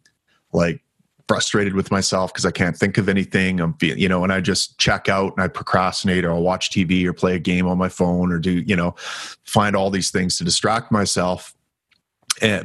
like 0.53 0.81
frustrated 1.27 1.73
with 1.73 1.91
myself 1.91 2.31
because 2.31 2.45
i 2.45 2.51
can't 2.51 2.77
think 2.77 2.97
of 2.97 3.09
anything. 3.09 3.59
I'm 3.59 3.73
feeling 3.73 3.99
you 3.99 4.07
know 4.07 4.23
and 4.23 4.31
i 4.31 4.39
just 4.39 4.77
check 4.77 5.09
out 5.09 5.33
and 5.33 5.43
i 5.43 5.47
procrastinate 5.47 6.23
or 6.23 6.31
i'll 6.31 6.43
watch 6.43 6.69
tv 6.69 7.05
or 7.05 7.13
play 7.13 7.35
a 7.35 7.39
game 7.39 7.67
on 7.67 7.77
my 7.77 7.89
phone 7.89 8.31
or 8.31 8.39
do 8.39 8.51
you 8.51 8.75
know 8.75 8.95
find 9.43 9.75
all 9.75 9.89
these 9.89 10.11
things 10.11 10.37
to 10.37 10.43
distract 10.43 10.91
myself 10.91 11.56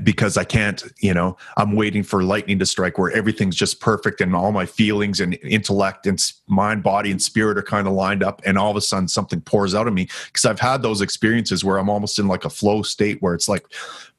because 0.02 0.37
I 0.37 0.44
can't, 0.44 0.82
you 0.98 1.14
know, 1.14 1.37
I'm 1.56 1.74
waiting 1.74 2.02
for 2.02 2.22
lightning 2.22 2.58
to 2.58 2.66
strike 2.66 2.98
where 2.98 3.11
everything's 3.11 3.56
just 3.56 3.80
perfect 3.80 4.20
and 4.20 4.37
all 4.37 4.52
my 4.52 4.66
feelings 4.66 5.20
and 5.20 5.38
intellect 5.42 6.06
and 6.06 6.22
mind, 6.46 6.82
body, 6.82 7.11
and 7.11 7.22
spirit 7.22 7.56
are 7.56 7.62
kind 7.62 7.87
of 7.87 7.94
lined 7.94 8.22
up. 8.22 8.42
And 8.44 8.58
all 8.58 8.70
of 8.70 8.76
a 8.76 8.82
sudden 8.82 9.08
something 9.08 9.40
pours 9.40 9.74
out 9.74 9.88
of 9.88 9.94
me 9.94 10.08
because 10.26 10.44
I've 10.44 10.61
had 10.61 10.82
those 10.82 11.00
experiences 11.00 11.64
where 11.64 11.78
I'm 11.78 11.88
almost 11.88 12.18
in 12.18 12.28
like 12.28 12.44
a 12.44 12.50
flow 12.50 12.82
state 12.82 13.22
where 13.22 13.35
it's 13.35 13.48
like, 13.48 13.64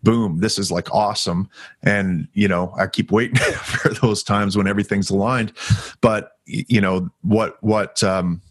boom, 0.02 0.40
this 0.40 0.58
is 0.58 0.72
like 0.72 0.94
awesome. 0.94 1.50
And, 1.84 2.28
you 2.34 2.48
know, 2.48 2.74
I 2.78 2.88
keep 2.88 3.12
waiting 3.12 3.36
for 3.54 3.94
those 3.94 4.24
times 4.24 4.58
when 4.58 4.68
everything's 4.68 5.12
aligned. 5.12 5.54
But, 6.02 6.38
you 6.46 6.82
know, 6.82 7.10
what, 7.22 7.62
what, 7.64 8.04
um, 8.04 8.42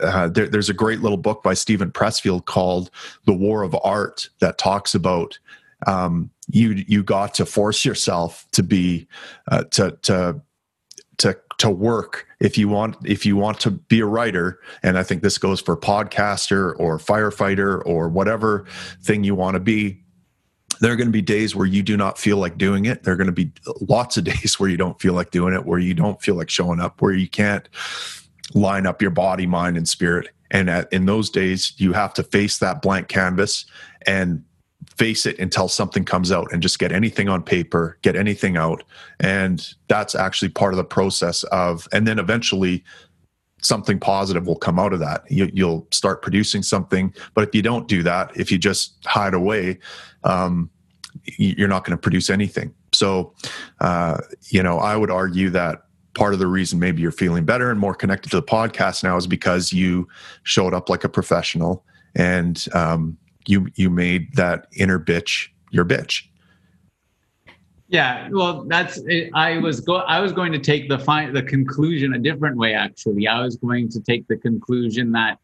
uh, 0.00 0.28
there, 0.28 0.48
there's 0.48 0.70
a 0.70 0.74
great 0.74 1.00
little 1.00 1.18
book 1.18 1.42
by 1.42 1.52
Steven 1.52 1.90
Pressfield 1.90 2.46
called 2.46 2.90
The 3.26 3.34
War 3.34 3.62
of 3.62 3.76
Art 3.84 4.30
that 4.40 4.56
talks 4.56 4.94
about 4.94 5.38
um, 5.86 6.30
you 6.48 6.84
you 6.86 7.02
got 7.02 7.34
to 7.34 7.46
force 7.46 7.84
yourself 7.84 8.46
to 8.52 8.62
be 8.62 9.06
uh, 9.48 9.64
to 9.64 9.96
to 10.02 10.40
to 11.18 11.38
to 11.58 11.70
work 11.70 12.26
if 12.40 12.56
you 12.56 12.68
want 12.68 12.96
if 13.04 13.26
you 13.26 13.36
want 13.36 13.60
to 13.60 13.70
be 13.70 14.00
a 14.00 14.06
writer. 14.06 14.60
And 14.82 14.98
i 14.98 15.02
think 15.02 15.22
this 15.22 15.38
goes 15.38 15.60
for 15.60 15.76
podcaster 15.76 16.74
or 16.78 16.98
firefighter 16.98 17.82
or 17.84 18.08
whatever 18.08 18.64
thing 19.02 19.24
you 19.24 19.34
want 19.34 19.54
to 19.54 19.60
be. 19.60 20.02
There 20.80 20.92
are 20.92 20.96
going 20.96 21.08
to 21.08 21.12
be 21.12 21.22
days 21.22 21.56
where 21.56 21.66
you 21.66 21.82
do 21.82 21.96
not 21.96 22.18
feel 22.18 22.36
like 22.36 22.56
doing 22.56 22.84
it. 22.84 23.02
There 23.02 23.12
are 23.12 23.16
going 23.16 23.26
to 23.26 23.32
be 23.32 23.50
lots 23.80 24.16
of 24.16 24.24
days 24.24 24.58
where 24.58 24.70
you 24.70 24.76
don't 24.76 25.00
feel 25.00 25.12
like 25.12 25.30
doing 25.30 25.54
it 25.54 25.66
where 25.66 25.80
you 25.80 25.94
don't 25.94 26.22
feel 26.22 26.36
like 26.36 26.50
showing 26.50 26.80
up 26.80 27.02
where 27.02 27.12
you 27.12 27.28
can't 27.28 27.68
line 28.54 28.86
up 28.86 29.02
your 29.02 29.10
body 29.10 29.46
mind 29.46 29.76
and 29.76 29.88
spirit. 29.88 30.28
And 30.50 30.70
at, 30.70 30.90
in 30.92 31.04
those 31.04 31.28
days 31.28 31.74
you 31.76 31.92
have 31.92 32.14
to 32.14 32.22
face 32.22 32.58
that 32.58 32.80
blank 32.80 33.08
canvas 33.08 33.66
and 34.06 34.44
face 34.96 35.26
it 35.26 35.38
until 35.38 35.68
something 35.68 36.04
comes 36.04 36.32
out 36.32 36.52
and 36.52 36.62
just 36.62 36.78
get 36.78 36.92
anything 36.92 37.28
on 37.28 37.42
paper, 37.42 37.98
get 38.02 38.16
anything 38.16 38.56
out. 38.56 38.82
And 39.20 39.66
that's 39.88 40.14
actually 40.14 40.50
part 40.50 40.72
of 40.72 40.76
the 40.76 40.84
process 40.84 41.42
of, 41.44 41.88
and 41.92 42.06
then 42.06 42.18
eventually 42.18 42.84
something 43.60 43.98
positive 43.98 44.46
will 44.46 44.56
come 44.56 44.78
out 44.78 44.92
of 44.92 45.00
that. 45.00 45.24
You, 45.30 45.66
will 45.66 45.86
start 45.90 46.22
producing 46.22 46.62
something. 46.62 47.12
But 47.34 47.48
if 47.48 47.54
you 47.54 47.62
don't 47.62 47.88
do 47.88 48.02
that, 48.04 48.30
if 48.36 48.52
you 48.52 48.58
just 48.58 49.04
hide 49.04 49.34
away, 49.34 49.78
um, 50.24 50.70
you're 51.24 51.68
not 51.68 51.84
going 51.84 51.96
to 51.96 52.00
produce 52.00 52.30
anything. 52.30 52.72
So, 52.92 53.34
uh, 53.80 54.18
you 54.48 54.62
know, 54.62 54.78
I 54.78 54.96
would 54.96 55.10
argue 55.10 55.50
that 55.50 55.82
part 56.14 56.32
of 56.32 56.38
the 56.38 56.46
reason 56.46 56.78
maybe 56.78 57.02
you're 57.02 57.12
feeling 57.12 57.44
better 57.44 57.70
and 57.70 57.78
more 57.78 57.94
connected 57.94 58.30
to 58.30 58.36
the 58.36 58.42
podcast 58.42 59.04
now 59.04 59.16
is 59.16 59.26
because 59.26 59.72
you 59.72 60.08
showed 60.42 60.74
up 60.74 60.88
like 60.88 61.04
a 61.04 61.08
professional 61.08 61.84
and 62.14 62.66
um, 62.74 63.16
you 63.46 63.68
you 63.74 63.90
made 63.90 64.34
that 64.34 64.66
inner 64.76 64.98
bitch 64.98 65.48
your 65.70 65.84
bitch. 65.84 66.24
Yeah 67.88 68.28
well 68.30 68.64
that's 68.64 69.00
i 69.34 69.56
was 69.56 69.80
go 69.80 69.96
i 69.96 70.20
was 70.20 70.32
going 70.32 70.52
to 70.52 70.58
take 70.58 70.88
the 70.90 70.98
fine 70.98 71.32
the 71.32 71.42
conclusion 71.42 72.14
a 72.14 72.18
different 72.18 72.56
way 72.56 72.74
actually. 72.74 73.26
I 73.26 73.42
was 73.42 73.56
going 73.56 73.88
to 73.90 74.00
take 74.00 74.28
the 74.28 74.36
conclusion 74.36 75.12
that 75.12 75.38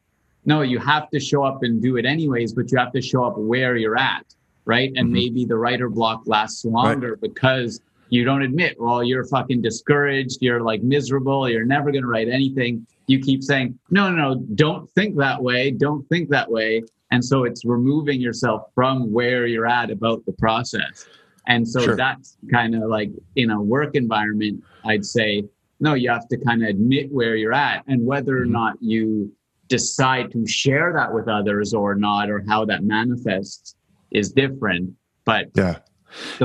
no 0.44 0.60
you 0.60 0.78
have 0.78 1.08
to 1.10 1.20
show 1.20 1.42
up 1.42 1.62
and 1.62 1.82
do 1.82 1.96
it 1.96 2.04
anyways 2.04 2.52
but 2.52 2.70
you 2.70 2.78
have 2.78 2.92
to 2.92 3.00
show 3.00 3.24
up 3.24 3.38
where 3.38 3.76
you're 3.76 3.98
at 3.98 4.26
right? 4.66 4.92
And 4.96 5.06
mm-hmm. 5.06 5.12
maybe 5.12 5.44
the 5.44 5.56
writer 5.56 5.88
block 5.88 6.22
lasts 6.26 6.64
longer 6.64 7.12
right. 7.12 7.20
because 7.20 7.80
you 8.10 8.24
don't 8.24 8.42
admit 8.42 8.76
well 8.78 9.02
you're 9.02 9.24
fucking 9.24 9.62
discouraged 9.62 10.38
you're 10.42 10.60
like 10.60 10.82
miserable 10.82 11.48
you're 11.48 11.64
never 11.64 11.90
going 11.90 12.02
to 12.02 12.08
write 12.08 12.28
anything. 12.28 12.86
You 13.06 13.20
keep 13.20 13.42
saying 13.42 13.78
no 13.90 14.10
no 14.10 14.34
no 14.34 14.40
don't 14.54 14.90
think 14.90 15.16
that 15.16 15.42
way 15.42 15.70
don't 15.70 16.06
think 16.10 16.28
that 16.28 16.50
way 16.50 16.82
and 17.14 17.24
so 17.24 17.44
it's 17.44 17.64
removing 17.64 18.20
yourself 18.20 18.62
from 18.74 19.12
where 19.12 19.46
you're 19.46 19.68
at 19.68 19.88
about 19.88 20.26
the 20.26 20.32
process. 20.32 21.06
And 21.46 21.66
so 21.66 21.78
sure. 21.78 21.96
that's 21.96 22.36
kind 22.50 22.74
of 22.74 22.90
like 22.90 23.10
in 23.36 23.50
a 23.50 23.62
work 23.62 23.94
environment, 23.94 24.64
I'd 24.84 25.04
say, 25.04 25.44
no, 25.78 25.94
you 25.94 26.10
have 26.10 26.26
to 26.26 26.36
kind 26.38 26.64
of 26.64 26.70
admit 26.70 27.12
where 27.12 27.36
you're 27.36 27.52
at 27.52 27.84
and 27.86 28.04
whether 28.04 28.36
or 28.36 28.40
mm-hmm. 28.40 28.52
not 28.52 28.74
you 28.80 29.32
decide 29.68 30.32
to 30.32 30.44
share 30.44 30.92
that 30.96 31.14
with 31.14 31.28
others 31.28 31.72
or 31.72 31.94
not, 31.94 32.30
or 32.30 32.42
how 32.48 32.64
that 32.64 32.82
manifests 32.82 33.76
is 34.10 34.32
different. 34.32 34.90
But 35.24 35.50
yeah. 35.54 35.78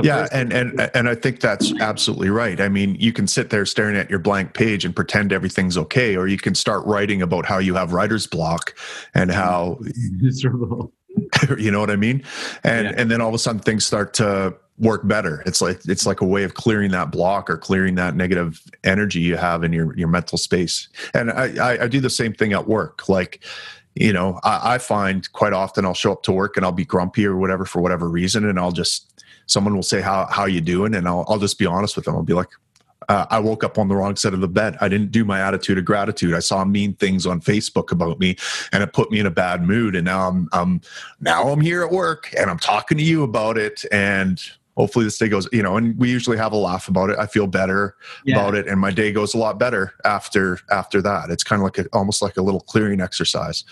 Yeah 0.02 0.28
and 0.32 0.52
and 0.52 0.90
and 0.94 1.08
i 1.08 1.14
think 1.14 1.40
that's 1.40 1.72
absolutely 1.80 2.30
right. 2.30 2.60
I 2.60 2.68
mean 2.68 2.94
you 2.96 3.12
can 3.12 3.26
sit 3.26 3.50
there 3.50 3.66
staring 3.66 3.96
at 3.96 4.10
your 4.10 4.18
blank 4.18 4.54
page 4.54 4.84
and 4.84 4.94
pretend 4.94 5.32
everything's 5.32 5.76
okay 5.76 6.16
or 6.16 6.26
you 6.26 6.38
can 6.38 6.54
start 6.54 6.84
writing 6.86 7.22
about 7.22 7.46
how 7.46 7.58
you 7.58 7.74
have 7.74 7.92
writer's 7.92 8.26
block 8.26 8.74
and 9.14 9.30
how 9.30 9.78
miserable. 10.16 10.92
You 11.58 11.70
know 11.70 11.80
what 11.80 11.90
i 11.90 11.96
mean? 11.96 12.22
And 12.62 12.86
yeah. 12.86 12.94
and 12.96 13.10
then 13.10 13.20
all 13.20 13.28
of 13.28 13.34
a 13.34 13.38
sudden 13.38 13.60
things 13.60 13.84
start 13.86 14.14
to 14.14 14.54
work 14.78 15.06
better. 15.06 15.42
It's 15.44 15.60
like 15.60 15.80
it's 15.86 16.06
like 16.06 16.20
a 16.20 16.24
way 16.24 16.44
of 16.44 16.54
clearing 16.54 16.92
that 16.92 17.10
block 17.10 17.50
or 17.50 17.58
clearing 17.58 17.96
that 17.96 18.14
negative 18.14 18.62
energy 18.84 19.20
you 19.20 19.36
have 19.36 19.64
in 19.64 19.72
your 19.72 19.96
your 19.96 20.08
mental 20.08 20.38
space. 20.38 20.88
And 21.12 21.30
i 21.30 21.52
i, 21.60 21.84
I 21.84 21.88
do 21.88 22.00
the 22.00 22.10
same 22.10 22.32
thing 22.32 22.52
at 22.52 22.68
work. 22.68 23.08
Like 23.08 23.44
you 23.94 24.12
know 24.12 24.38
I, 24.44 24.74
I, 24.74 24.78
find 24.78 25.30
quite 25.32 25.52
often 25.52 25.84
i'll 25.84 25.94
show 25.94 26.12
up 26.12 26.22
to 26.24 26.32
work 26.32 26.56
and 26.56 26.64
i'll 26.64 26.72
be 26.72 26.84
grumpy 26.84 27.26
or 27.26 27.36
whatever 27.36 27.64
for 27.64 27.82
whatever 27.82 28.08
reason 28.08 28.48
and 28.48 28.58
i'll 28.58 28.72
just 28.72 29.20
someone 29.50 29.74
will 29.74 29.82
say 29.82 30.00
how 30.00 30.26
how 30.30 30.44
you 30.46 30.60
doing? 30.60 30.94
And 30.94 31.08
i'll, 31.08 31.24
I'll 31.28 31.38
just 31.38 31.58
be 31.58 31.66
honest 31.66 31.96
with 31.96 32.04
them. 32.04 32.14
I'll 32.14 32.22
be 32.22 32.34
like 32.34 32.48
uh, 33.08 33.26
i 33.30 33.38
woke 33.40 33.64
up 33.64 33.76
on 33.76 33.88
the 33.88 33.96
wrong 33.96 34.14
side 34.14 34.34
of 34.34 34.40
the 34.40 34.48
bed. 34.48 34.76
I 34.80 34.88
didn't 34.88 35.10
do 35.10 35.24
my 35.24 35.40
attitude 35.40 35.78
of 35.78 35.84
gratitude. 35.84 36.34
I 36.34 36.38
saw 36.38 36.64
mean 36.64 36.94
things 36.94 37.26
on 37.26 37.40
facebook 37.40 37.90
about 37.90 38.20
me 38.20 38.36
and 38.72 38.82
it 38.82 38.92
put 38.92 39.10
me 39.10 39.18
in 39.18 39.26
a 39.26 39.30
bad 39.30 39.62
mood. 39.62 39.96
And 39.96 40.04
now 40.04 40.28
i'm, 40.28 40.48
I'm 40.52 40.80
now 41.20 41.48
i'm 41.48 41.60
here 41.60 41.82
at 41.82 41.90
work 41.90 42.32
and 42.38 42.48
i'm 42.48 42.58
talking 42.58 42.96
to 42.98 43.04
you 43.04 43.22
about 43.24 43.58
it. 43.58 43.84
And 43.90 44.40
hopefully 44.76 45.04
this 45.04 45.18
day 45.18 45.28
goes 45.28 45.48
you 45.52 45.62
know 45.62 45.76
and 45.76 45.98
we 45.98 46.08
usually 46.08 46.36
have 46.36 46.52
a 46.52 46.56
laugh 46.56 46.88
about 46.88 47.10
it. 47.10 47.18
I 47.18 47.26
feel 47.26 47.46
better 47.46 47.96
yeah. 48.24 48.36
about 48.36 48.54
it 48.54 48.68
and 48.68 48.80
my 48.80 48.92
day 48.92 49.10
goes 49.12 49.34
a 49.34 49.38
lot 49.38 49.58
better 49.58 49.92
after 50.04 50.60
after 50.70 51.02
that. 51.02 51.30
It's 51.30 51.42
kind 51.42 51.60
of 51.60 51.64
like 51.64 51.78
a, 51.78 51.88
almost 51.92 52.22
like 52.22 52.36
a 52.36 52.42
little 52.42 52.60
clearing 52.60 53.00
exercise 53.00 53.64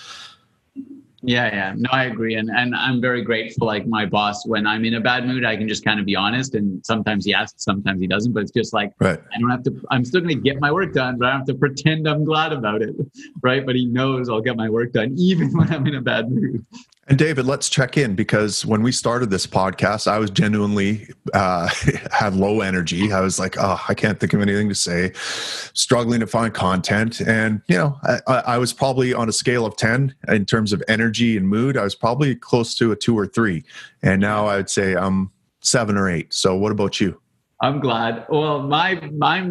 yeah, 1.22 1.46
yeah. 1.52 1.74
No, 1.76 1.88
I 1.90 2.04
agree. 2.04 2.37
And 2.37 2.48
and 2.50 2.74
I'm 2.76 3.00
very 3.00 3.22
grateful. 3.22 3.66
Like 3.66 3.87
my 3.87 4.07
boss, 4.07 4.46
when 4.46 4.66
I'm 4.66 4.85
in 4.85 4.94
a 4.94 5.00
bad 5.00 5.26
mood, 5.26 5.44
I 5.44 5.57
can 5.57 5.66
just 5.66 5.85
kind 5.85 5.98
of 5.98 6.07
be 6.07 6.14
honest. 6.14 6.54
And 6.54 6.85
sometimes 6.87 7.24
he 7.24 7.35
asks, 7.35 7.64
sometimes 7.64 8.00
he 8.00 8.07
doesn't. 8.07 8.33
But 8.33 8.44
it's 8.44 8.52
just 8.52 8.72
like 8.72 8.92
right. 9.00 9.18
I 9.35 9.40
don't 9.40 9.50
have 9.50 9.64
to 9.64 9.81
I'm 9.90 10.04
still 10.04 10.20
gonna 10.20 10.37
get 10.37 10.61
my 10.61 10.70
work 10.70 10.92
done, 10.92 11.18
but 11.18 11.26
I 11.26 11.31
don't 11.31 11.40
have 11.40 11.46
to 11.48 11.54
pretend 11.54 12.09
I'm 12.09 12.24
glad 12.24 12.52
about 12.52 12.83
it. 12.83 12.94
Right. 13.42 13.64
But 13.64 13.76
he 13.76 13.87
knows 13.87 14.28
I'll 14.28 14.40
get 14.40 14.57
my 14.57 14.68
work 14.68 14.92
done 14.92 15.14
even 15.16 15.52
when 15.57 15.72
I'm 15.72 15.87
in 15.87 15.94
a 15.94 16.00
bad 16.00 16.31
mood. 16.31 16.64
And 17.09 17.18
David, 17.18 17.47
let's 17.47 17.71
check 17.71 17.97
in 17.97 18.14
because 18.14 18.66
when 18.66 18.83
we 18.83 18.92
started 18.92 19.31
this 19.31 19.47
podcast, 19.47 20.07
I 20.07 20.18
was 20.18 20.29
genuinely 20.29 21.09
uh, 21.33 21.68
had 22.12 22.37
low 22.37 22.61
energy. 22.61 23.12
I 23.12 23.23
was 23.23 23.38
like, 23.38 23.57
oh, 23.59 23.83
I 23.88 23.94
can't 23.94 24.21
think 24.21 24.35
of 24.35 24.42
anything 24.42 24.68
to 24.68 24.75
say, 24.75 25.12
struggling 25.14 26.21
to 26.21 26.27
find 26.27 26.53
content. 26.53 27.23
And, 27.23 27.62
you 27.66 27.79
know, 27.79 27.99
I, 28.27 28.42
I 28.47 28.59
was 28.59 28.75
probably 28.75 29.14
on 29.14 29.27
a 29.27 29.33
scale 29.33 29.64
of 29.64 29.75
10 29.77 30.14
in 30.29 30.44
terms 30.44 30.75
of 30.75 30.83
energy 30.87 31.38
and 31.38 31.49
mood. 31.49 31.79
I 31.79 31.85
was 31.85 31.94
probably 31.94 32.35
close 32.35 32.75
to 32.77 32.92
a 32.92 32.97
two 32.97 33.18
or 33.18 33.27
three. 33.27 33.64
And 34.03 34.21
now 34.21 34.47
I 34.47 34.57
would 34.57 34.68
say 34.68 34.94
I'm 34.94 35.31
seven 35.62 35.97
or 35.97 36.11
eight. 36.11 36.35
So 36.35 36.57
what 36.57 36.73
about 36.73 37.01
you? 37.01 37.18
I'm 37.62 37.81
glad. 37.81 38.27
Well, 38.29 38.62
my, 38.64 39.01
my 39.16 39.51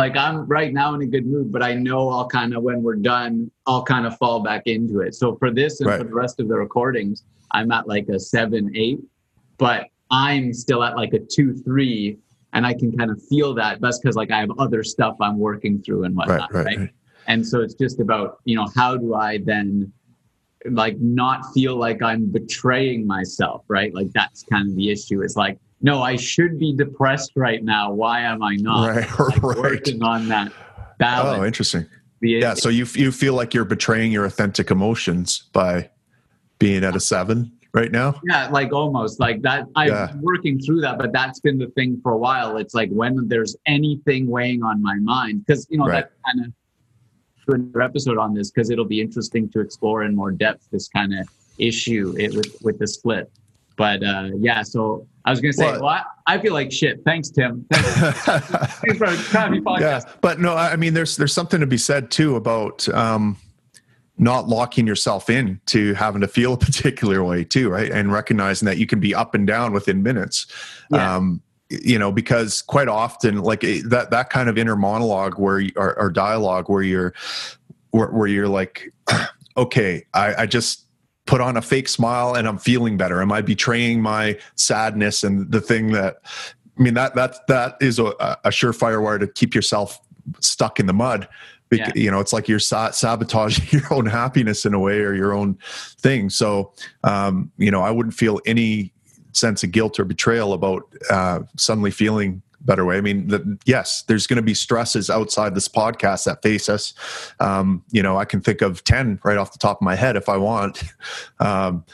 like 0.00 0.16
I'm 0.16 0.46
right 0.46 0.72
now 0.72 0.94
in 0.94 1.02
a 1.02 1.06
good 1.06 1.26
mood, 1.26 1.52
but 1.52 1.62
I 1.62 1.74
know 1.74 2.08
I'll 2.08 2.26
kind 2.26 2.54
of 2.54 2.62
when 2.62 2.82
we're 2.82 2.96
done, 2.96 3.50
I'll 3.66 3.82
kind 3.82 4.06
of 4.06 4.16
fall 4.16 4.40
back 4.40 4.62
into 4.64 5.00
it. 5.00 5.14
So 5.14 5.36
for 5.36 5.50
this 5.50 5.80
and 5.80 5.90
right. 5.90 5.98
for 5.98 6.04
the 6.04 6.14
rest 6.14 6.40
of 6.40 6.48
the 6.48 6.54
recordings, 6.54 7.24
I'm 7.50 7.70
at 7.70 7.86
like 7.86 8.08
a 8.08 8.18
seven, 8.18 8.74
eight, 8.74 9.00
but 9.58 9.88
I'm 10.10 10.54
still 10.54 10.82
at 10.82 10.96
like 10.96 11.12
a 11.12 11.18
two, 11.18 11.54
three, 11.54 12.16
and 12.54 12.66
I 12.66 12.72
can 12.72 12.96
kind 12.96 13.10
of 13.10 13.22
feel 13.28 13.52
that. 13.54 13.82
That's 13.82 13.98
because 13.98 14.16
like 14.16 14.30
I 14.30 14.40
have 14.40 14.50
other 14.58 14.82
stuff 14.82 15.16
I'm 15.20 15.38
working 15.38 15.82
through 15.82 16.04
and 16.04 16.16
whatnot, 16.16 16.52
right, 16.54 16.64
right, 16.64 16.78
right? 16.78 16.90
And 17.26 17.46
so 17.46 17.60
it's 17.60 17.74
just 17.74 18.00
about 18.00 18.38
you 18.46 18.56
know 18.56 18.68
how 18.74 18.96
do 18.96 19.14
I 19.14 19.36
then 19.44 19.92
like 20.70 20.98
not 20.98 21.42
feel 21.52 21.76
like 21.76 22.02
I'm 22.02 22.24
betraying 22.24 23.06
myself, 23.06 23.64
right? 23.68 23.94
Like 23.94 24.12
that's 24.12 24.44
kind 24.44 24.70
of 24.70 24.76
the 24.76 24.90
issue. 24.90 25.20
It's 25.20 25.36
like 25.36 25.58
no, 25.82 26.02
I 26.02 26.16
should 26.16 26.58
be 26.58 26.74
depressed 26.74 27.32
right 27.36 27.62
now. 27.62 27.92
Why 27.92 28.20
am 28.20 28.42
I 28.42 28.56
not? 28.56 28.88
Right, 28.88 29.10
like 29.18 29.42
right. 29.42 29.58
Working 29.58 30.02
on 30.02 30.28
that 30.28 30.52
balance. 30.98 31.38
Oh, 31.38 31.44
interesting. 31.44 31.86
yeah, 32.20 32.54
so 32.54 32.68
you 32.68 32.86
you 32.94 33.12
feel 33.12 33.34
like 33.34 33.54
you're 33.54 33.64
betraying 33.64 34.12
your 34.12 34.24
authentic 34.24 34.70
emotions 34.70 35.48
by 35.52 35.90
being 36.58 36.84
at 36.84 36.94
a 36.94 37.00
seven 37.00 37.52
right 37.72 37.90
now? 37.90 38.20
Yeah, 38.24 38.48
like 38.48 38.72
almost 38.72 39.20
like 39.20 39.42
that. 39.42 39.66
I'm 39.74 39.88
yeah. 39.88 40.14
working 40.20 40.60
through 40.60 40.82
that, 40.82 40.98
but 40.98 41.12
that's 41.12 41.40
been 41.40 41.58
the 41.58 41.68
thing 41.68 42.00
for 42.02 42.12
a 42.12 42.18
while. 42.18 42.56
It's 42.56 42.74
like 42.74 42.90
when 42.90 43.28
there's 43.28 43.56
anything 43.66 44.26
weighing 44.26 44.62
on 44.62 44.82
my 44.82 44.96
mind, 44.96 45.46
because 45.46 45.66
you 45.70 45.78
know 45.78 45.86
right. 45.86 46.04
that 46.04 46.12
kind 46.26 46.46
of 46.46 46.52
another 47.48 47.82
episode 47.82 48.18
on 48.18 48.34
this 48.34 48.50
because 48.50 48.70
it'll 48.70 48.84
be 48.84 49.00
interesting 49.00 49.48
to 49.50 49.60
explore 49.60 50.04
in 50.04 50.14
more 50.14 50.30
depth 50.30 50.68
this 50.70 50.88
kind 50.88 51.18
of 51.18 51.28
issue 51.58 52.14
it, 52.18 52.34
with 52.34 52.56
with 52.62 52.78
the 52.78 52.86
split. 52.86 53.30
But 53.76 54.02
uh, 54.02 54.30
yeah, 54.38 54.62
so 54.62 55.06
I 55.30 55.32
was 55.32 55.40
going 55.40 55.52
to 55.52 55.56
say, 55.56 55.70
well, 55.70 55.82
well 55.82 56.04
I, 56.26 56.34
I, 56.34 56.38
feel 56.40 56.52
like 56.52 56.72
shit. 56.72 57.02
Thanks, 57.04 57.30
Tim. 57.30 57.64
Thanks, 57.70 58.20
Thanks 58.24 58.98
for 58.98 59.06
having 59.36 59.52
me 59.52 59.60
podcast. 59.60 59.80
Yeah, 59.80 60.00
but 60.20 60.40
no, 60.40 60.56
I 60.56 60.74
mean, 60.74 60.92
there's 60.92 61.16
there's 61.16 61.32
something 61.32 61.60
to 61.60 61.68
be 61.68 61.78
said 61.78 62.10
too 62.10 62.34
about 62.34 62.88
um, 62.88 63.36
not 64.18 64.48
locking 64.48 64.88
yourself 64.88 65.30
in 65.30 65.60
to 65.66 65.94
having 65.94 66.20
to 66.20 66.26
feel 66.26 66.54
a 66.54 66.58
particular 66.58 67.22
way 67.22 67.44
too, 67.44 67.70
right? 67.70 67.92
And 67.92 68.12
recognizing 68.12 68.66
that 68.66 68.78
you 68.78 68.88
can 68.88 68.98
be 68.98 69.14
up 69.14 69.34
and 69.36 69.46
down 69.46 69.72
within 69.72 70.02
minutes. 70.02 70.48
Yeah. 70.90 71.16
Um, 71.16 71.42
you 71.68 72.00
know, 72.00 72.10
because 72.10 72.62
quite 72.62 72.88
often, 72.88 73.38
like 73.42 73.60
that 73.60 74.08
that 74.10 74.30
kind 74.30 74.48
of 74.48 74.58
inner 74.58 74.74
monologue 74.74 75.38
where 75.38 75.60
you, 75.60 75.70
or, 75.76 75.96
or 75.96 76.10
dialogue 76.10 76.68
where 76.68 76.82
you're 76.82 77.14
where, 77.92 78.08
where 78.08 78.26
you're 78.26 78.48
like, 78.48 78.92
okay, 79.56 80.04
I, 80.12 80.42
I 80.42 80.46
just 80.46 80.86
put 81.30 81.40
on 81.40 81.56
a 81.56 81.62
fake 81.62 81.88
smile 81.88 82.34
and 82.34 82.48
I'm 82.48 82.58
feeling 82.58 82.96
better? 82.96 83.22
Am 83.22 83.30
I 83.30 83.40
betraying 83.40 84.02
my 84.02 84.36
sadness 84.56 85.22
and 85.22 85.48
the 85.52 85.60
thing 85.60 85.92
that 85.92 86.16
I 86.76 86.82
mean 86.82 86.94
that 86.94 87.14
that 87.14 87.46
that 87.46 87.76
is 87.80 88.00
a, 88.00 88.06
a 88.44 88.48
surefire 88.48 89.00
way 89.04 89.16
to 89.16 89.28
keep 89.28 89.54
yourself 89.54 90.00
stuck 90.40 90.80
in 90.80 90.86
the 90.86 90.92
mud. 90.92 91.28
Because, 91.68 91.92
yeah. 91.94 92.02
You 92.02 92.10
know, 92.10 92.18
it's 92.18 92.32
like 92.32 92.48
you're 92.48 92.58
sabotaging 92.58 93.66
your 93.70 93.94
own 93.94 94.06
happiness 94.06 94.66
in 94.66 94.74
a 94.74 94.80
way 94.80 94.98
or 95.02 95.14
your 95.14 95.32
own 95.32 95.56
thing. 96.00 96.30
So, 96.30 96.72
um, 97.04 97.52
you 97.58 97.70
know, 97.70 97.80
I 97.80 97.92
wouldn't 97.92 98.14
feel 98.14 98.40
any 98.44 98.92
sense 99.30 99.62
of 99.62 99.70
guilt 99.70 100.00
or 100.00 100.04
betrayal 100.04 100.52
about 100.52 100.82
uh, 101.10 101.40
suddenly 101.56 101.92
feeling 101.92 102.42
better 102.62 102.84
way. 102.84 102.96
I 102.96 103.00
mean, 103.00 103.28
the, 103.28 103.58
yes, 103.64 104.02
there's 104.02 104.26
going 104.26 104.36
to 104.36 104.42
be 104.42 104.54
stresses 104.54 105.10
outside 105.10 105.54
this 105.54 105.68
podcast 105.68 106.24
that 106.24 106.42
face 106.42 106.68
us. 106.68 106.94
Um, 107.40 107.82
you 107.90 108.02
know, 108.02 108.16
I 108.16 108.24
can 108.24 108.40
think 108.40 108.60
of 108.62 108.84
10 108.84 109.20
right 109.24 109.38
off 109.38 109.52
the 109.52 109.58
top 109.58 109.78
of 109.78 109.82
my 109.82 109.94
head 109.94 110.16
if 110.16 110.28
I 110.28 110.36
want. 110.36 110.82
Um, 111.38 111.84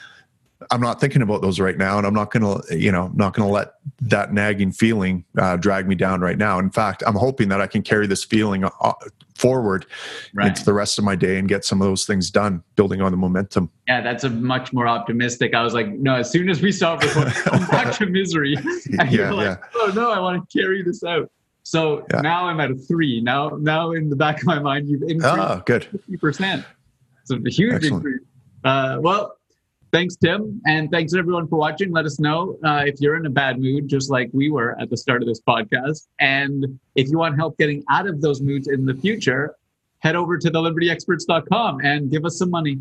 I'm 0.71 0.81
not 0.81 1.01
thinking 1.01 1.23
about 1.23 1.43
those 1.43 1.61
right 1.61 1.77
now, 1.77 1.99
and 1.99 2.07
I'm 2.07 2.15
not 2.15 2.31
going 2.31 2.43
to, 2.43 2.79
you 2.79 2.91
know, 2.91 3.11
not 3.15 3.35
going 3.35 3.47
to 3.47 3.53
let 3.53 3.75
that 4.01 4.33
nagging 4.33 4.73
feeling 4.73 5.25
uh, 5.39 5.57
drag 5.57 5.87
me 5.87 5.95
down 5.95 6.21
right 6.21 6.39
now. 6.39 6.59
In 6.59 6.71
fact, 6.71 7.03
I'm 7.07 7.15
hoping 7.15 7.49
that 7.51 7.61
I 7.61 7.67
can 7.67 7.83
carry 7.83 8.07
this 8.07 8.25
feeling 8.25 8.65
uh, 8.65 8.93
forward 9.35 9.87
right. 10.35 10.49
into 10.49 10.65
the 10.65 10.73
rest 10.73 10.99
of 10.99 11.05
my 11.05 11.15
day 11.15 11.39
and 11.39 11.47
get 11.47 11.65
some 11.65 11.83
of 11.83 11.89
those 11.89 12.07
things 12.07 12.31
done, 12.31 12.63
building 12.75 13.03
on 13.03 13.13
the 13.13 13.19
momentum. 13.19 13.71
Yeah, 13.87 14.01
that's 14.01 14.25
a 14.25 14.31
much 14.31 14.73
more 14.73 14.89
optimistic. 14.89 15.55
I 15.55 15.63
was 15.63 15.75
like, 15.75 15.89
no, 15.89 16.17
as 16.17 16.31
soon 16.31 16.49
as 16.49 16.63
we 16.63 16.73
stop 16.73 17.03
recording, 17.03 17.35
so 17.35 17.59
much 17.73 18.01
of 18.01 18.11
misery. 18.11 18.57
And 18.99 19.11
yeah, 19.11 19.33
like, 19.33 19.45
yeah. 19.45 19.57
oh 19.75 19.93
no, 19.95 20.11
I 20.11 20.21
want 20.21 20.49
to 20.49 20.59
carry 20.59 20.83
this 20.83 21.03
out. 21.05 21.31
So 21.65 22.07
yeah. 22.15 22.21
now 22.21 22.47
I'm 22.47 22.61
at 22.61 22.71
a 22.71 22.77
three. 22.77 23.21
Now, 23.21 23.49
now 23.61 23.93
in 23.93 24.09
the 24.09 24.17
back 24.17 24.39
of 24.39 24.45
my 24.45 24.59
mind, 24.59 24.89
you've 24.89 25.03
increased 25.03 25.27
oh, 25.27 25.63
good. 25.67 25.89
50%. 26.09 26.65
It's 27.23 27.31
a 27.31 27.51
huge 27.51 27.75
Excellent. 27.75 28.07
increase. 28.07 28.21
Uh, 28.65 28.99
well, 29.01 29.36
thanks, 29.93 30.17
Tim. 30.17 30.61
And 30.67 30.91
thanks 30.91 31.15
everyone 31.15 31.49
for 31.49 31.59
watching. 31.59 31.93
Let 31.93 32.05
us 32.05 32.19
know 32.19 32.59
uh, 32.65 32.83
if 32.87 33.01
you're 33.01 33.17
in 33.17 33.27
a 33.27 33.31
bad 33.31 33.61
mood, 33.61 33.89
just 33.89 34.11
like 34.11 34.31
we 34.33 34.51
were 34.51 34.79
at 34.81 34.91
the 34.91 34.97
start 34.97 35.23
of 35.23 35.29
this 35.29 35.41
podcast. 35.41 36.07
And 36.21 36.79
if 36.95 37.09
you 37.09 37.19
want 37.19 37.37
help 37.37 37.59
getting 37.59 37.85
out 37.91 38.07
of 38.07 38.21
those 38.21 38.41
moods 38.41 38.69
in 38.69 38.87
the 38.87 38.95
future, 38.95 39.55
head 39.99 40.17
over 40.17 40.39
to 40.39 40.51
thelibertyexperts.com 40.51 41.81
and 41.85 42.11
give 42.11 42.25
us 42.25 42.39
some 42.39 42.51
money. 42.51 42.79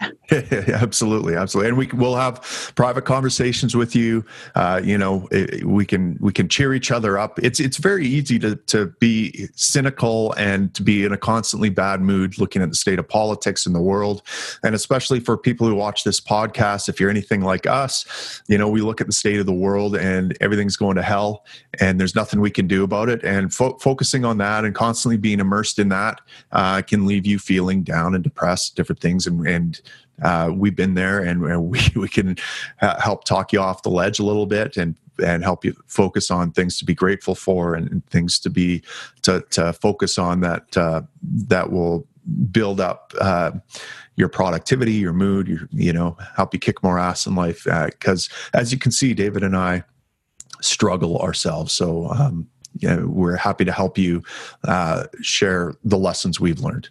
absolutely, 0.30 1.34
absolutely, 1.36 1.68
and 1.68 1.78
we 1.78 1.86
will 1.86 2.16
have 2.16 2.72
private 2.74 3.02
conversations 3.02 3.76
with 3.76 3.94
you. 3.94 4.24
Uh, 4.54 4.80
you 4.82 4.98
know, 4.98 5.28
we 5.64 5.86
can 5.86 6.18
we 6.20 6.32
can 6.32 6.48
cheer 6.48 6.74
each 6.74 6.90
other 6.90 7.16
up. 7.16 7.38
It's 7.38 7.60
it's 7.60 7.76
very 7.76 8.06
easy 8.06 8.38
to 8.40 8.56
to 8.56 8.86
be 8.98 9.48
cynical 9.54 10.32
and 10.32 10.74
to 10.74 10.82
be 10.82 11.04
in 11.04 11.12
a 11.12 11.16
constantly 11.16 11.70
bad 11.70 12.00
mood, 12.00 12.38
looking 12.38 12.60
at 12.60 12.68
the 12.70 12.76
state 12.76 12.98
of 12.98 13.08
politics 13.08 13.66
in 13.66 13.72
the 13.72 13.80
world, 13.80 14.22
and 14.62 14.74
especially 14.74 15.20
for 15.20 15.38
people 15.38 15.66
who 15.66 15.74
watch 15.74 16.04
this 16.04 16.20
podcast. 16.20 16.88
If 16.88 17.00
you're 17.00 17.10
anything 17.10 17.40
like 17.40 17.66
us, 17.66 18.42
you 18.48 18.58
know, 18.58 18.68
we 18.68 18.82
look 18.82 19.00
at 19.00 19.06
the 19.06 19.12
state 19.12 19.40
of 19.40 19.46
the 19.46 19.52
world 19.52 19.96
and 19.96 20.36
everything's 20.40 20.76
going 20.76 20.96
to 20.96 21.02
hell, 21.02 21.44
and 21.80 21.98
there's 21.98 22.14
nothing 22.14 22.40
we 22.40 22.50
can 22.50 22.66
do 22.66 22.84
about 22.84 23.08
it. 23.08 23.24
And 23.24 23.54
fo- 23.54 23.78
focusing 23.78 24.24
on 24.24 24.38
that 24.38 24.64
and 24.64 24.74
constantly 24.74 25.16
being 25.16 25.40
immersed 25.40 25.78
in 25.78 25.88
that 25.90 26.20
uh, 26.52 26.82
can 26.82 27.06
leave 27.06 27.26
you 27.26 27.38
feeling 27.38 27.82
down 27.82 28.14
and 28.14 28.24
depressed, 28.24 28.76
different 28.76 29.00
things, 29.00 29.26
and 29.26 29.46
and 29.46 29.80
uh, 30.22 30.50
we've 30.54 30.76
been 30.76 30.94
there 30.94 31.20
and, 31.20 31.44
and 31.44 31.64
we, 31.68 31.80
we 31.96 32.08
can 32.08 32.36
uh, 32.80 33.00
help 33.00 33.24
talk 33.24 33.52
you 33.52 33.60
off 33.60 33.82
the 33.82 33.90
ledge 33.90 34.18
a 34.18 34.24
little 34.24 34.46
bit 34.46 34.76
and 34.76 34.96
and 35.24 35.42
help 35.42 35.64
you 35.64 35.74
focus 35.86 36.30
on 36.30 36.52
things 36.52 36.78
to 36.78 36.84
be 36.84 36.94
grateful 36.94 37.34
for 37.34 37.74
and, 37.74 38.04
things 38.10 38.38
to 38.38 38.50
be 38.50 38.82
to, 39.22 39.42
to 39.48 39.72
focus 39.72 40.18
on 40.18 40.40
that 40.40 40.76
uh, 40.76 41.00
that 41.22 41.72
will 41.72 42.06
build 42.50 42.80
up 42.80 43.14
uh, 43.18 43.50
your 44.16 44.28
productivity 44.28 44.92
your 44.92 45.14
mood 45.14 45.48
your, 45.48 45.68
you 45.72 45.92
know 45.92 46.18
help 46.36 46.52
you 46.52 46.60
kick 46.60 46.82
more 46.82 46.98
ass 46.98 47.26
in 47.26 47.34
life 47.34 47.66
uh, 47.66 47.86
because 47.86 48.28
as 48.52 48.72
you 48.72 48.78
can 48.78 48.92
see 48.92 49.14
david 49.14 49.42
and 49.42 49.56
i 49.56 49.82
struggle 50.60 51.18
ourselves. 51.18 51.72
So 51.72 52.08
um, 52.10 52.48
you 52.78 52.88
know, 52.88 53.06
we're 53.06 53.36
happy 53.36 53.64
to 53.64 53.72
help 53.72 53.96
you 53.96 54.22
share 55.22 55.74
the 55.84 55.98
lessons 55.98 56.40
we've 56.40 56.60
learned. 56.60 56.90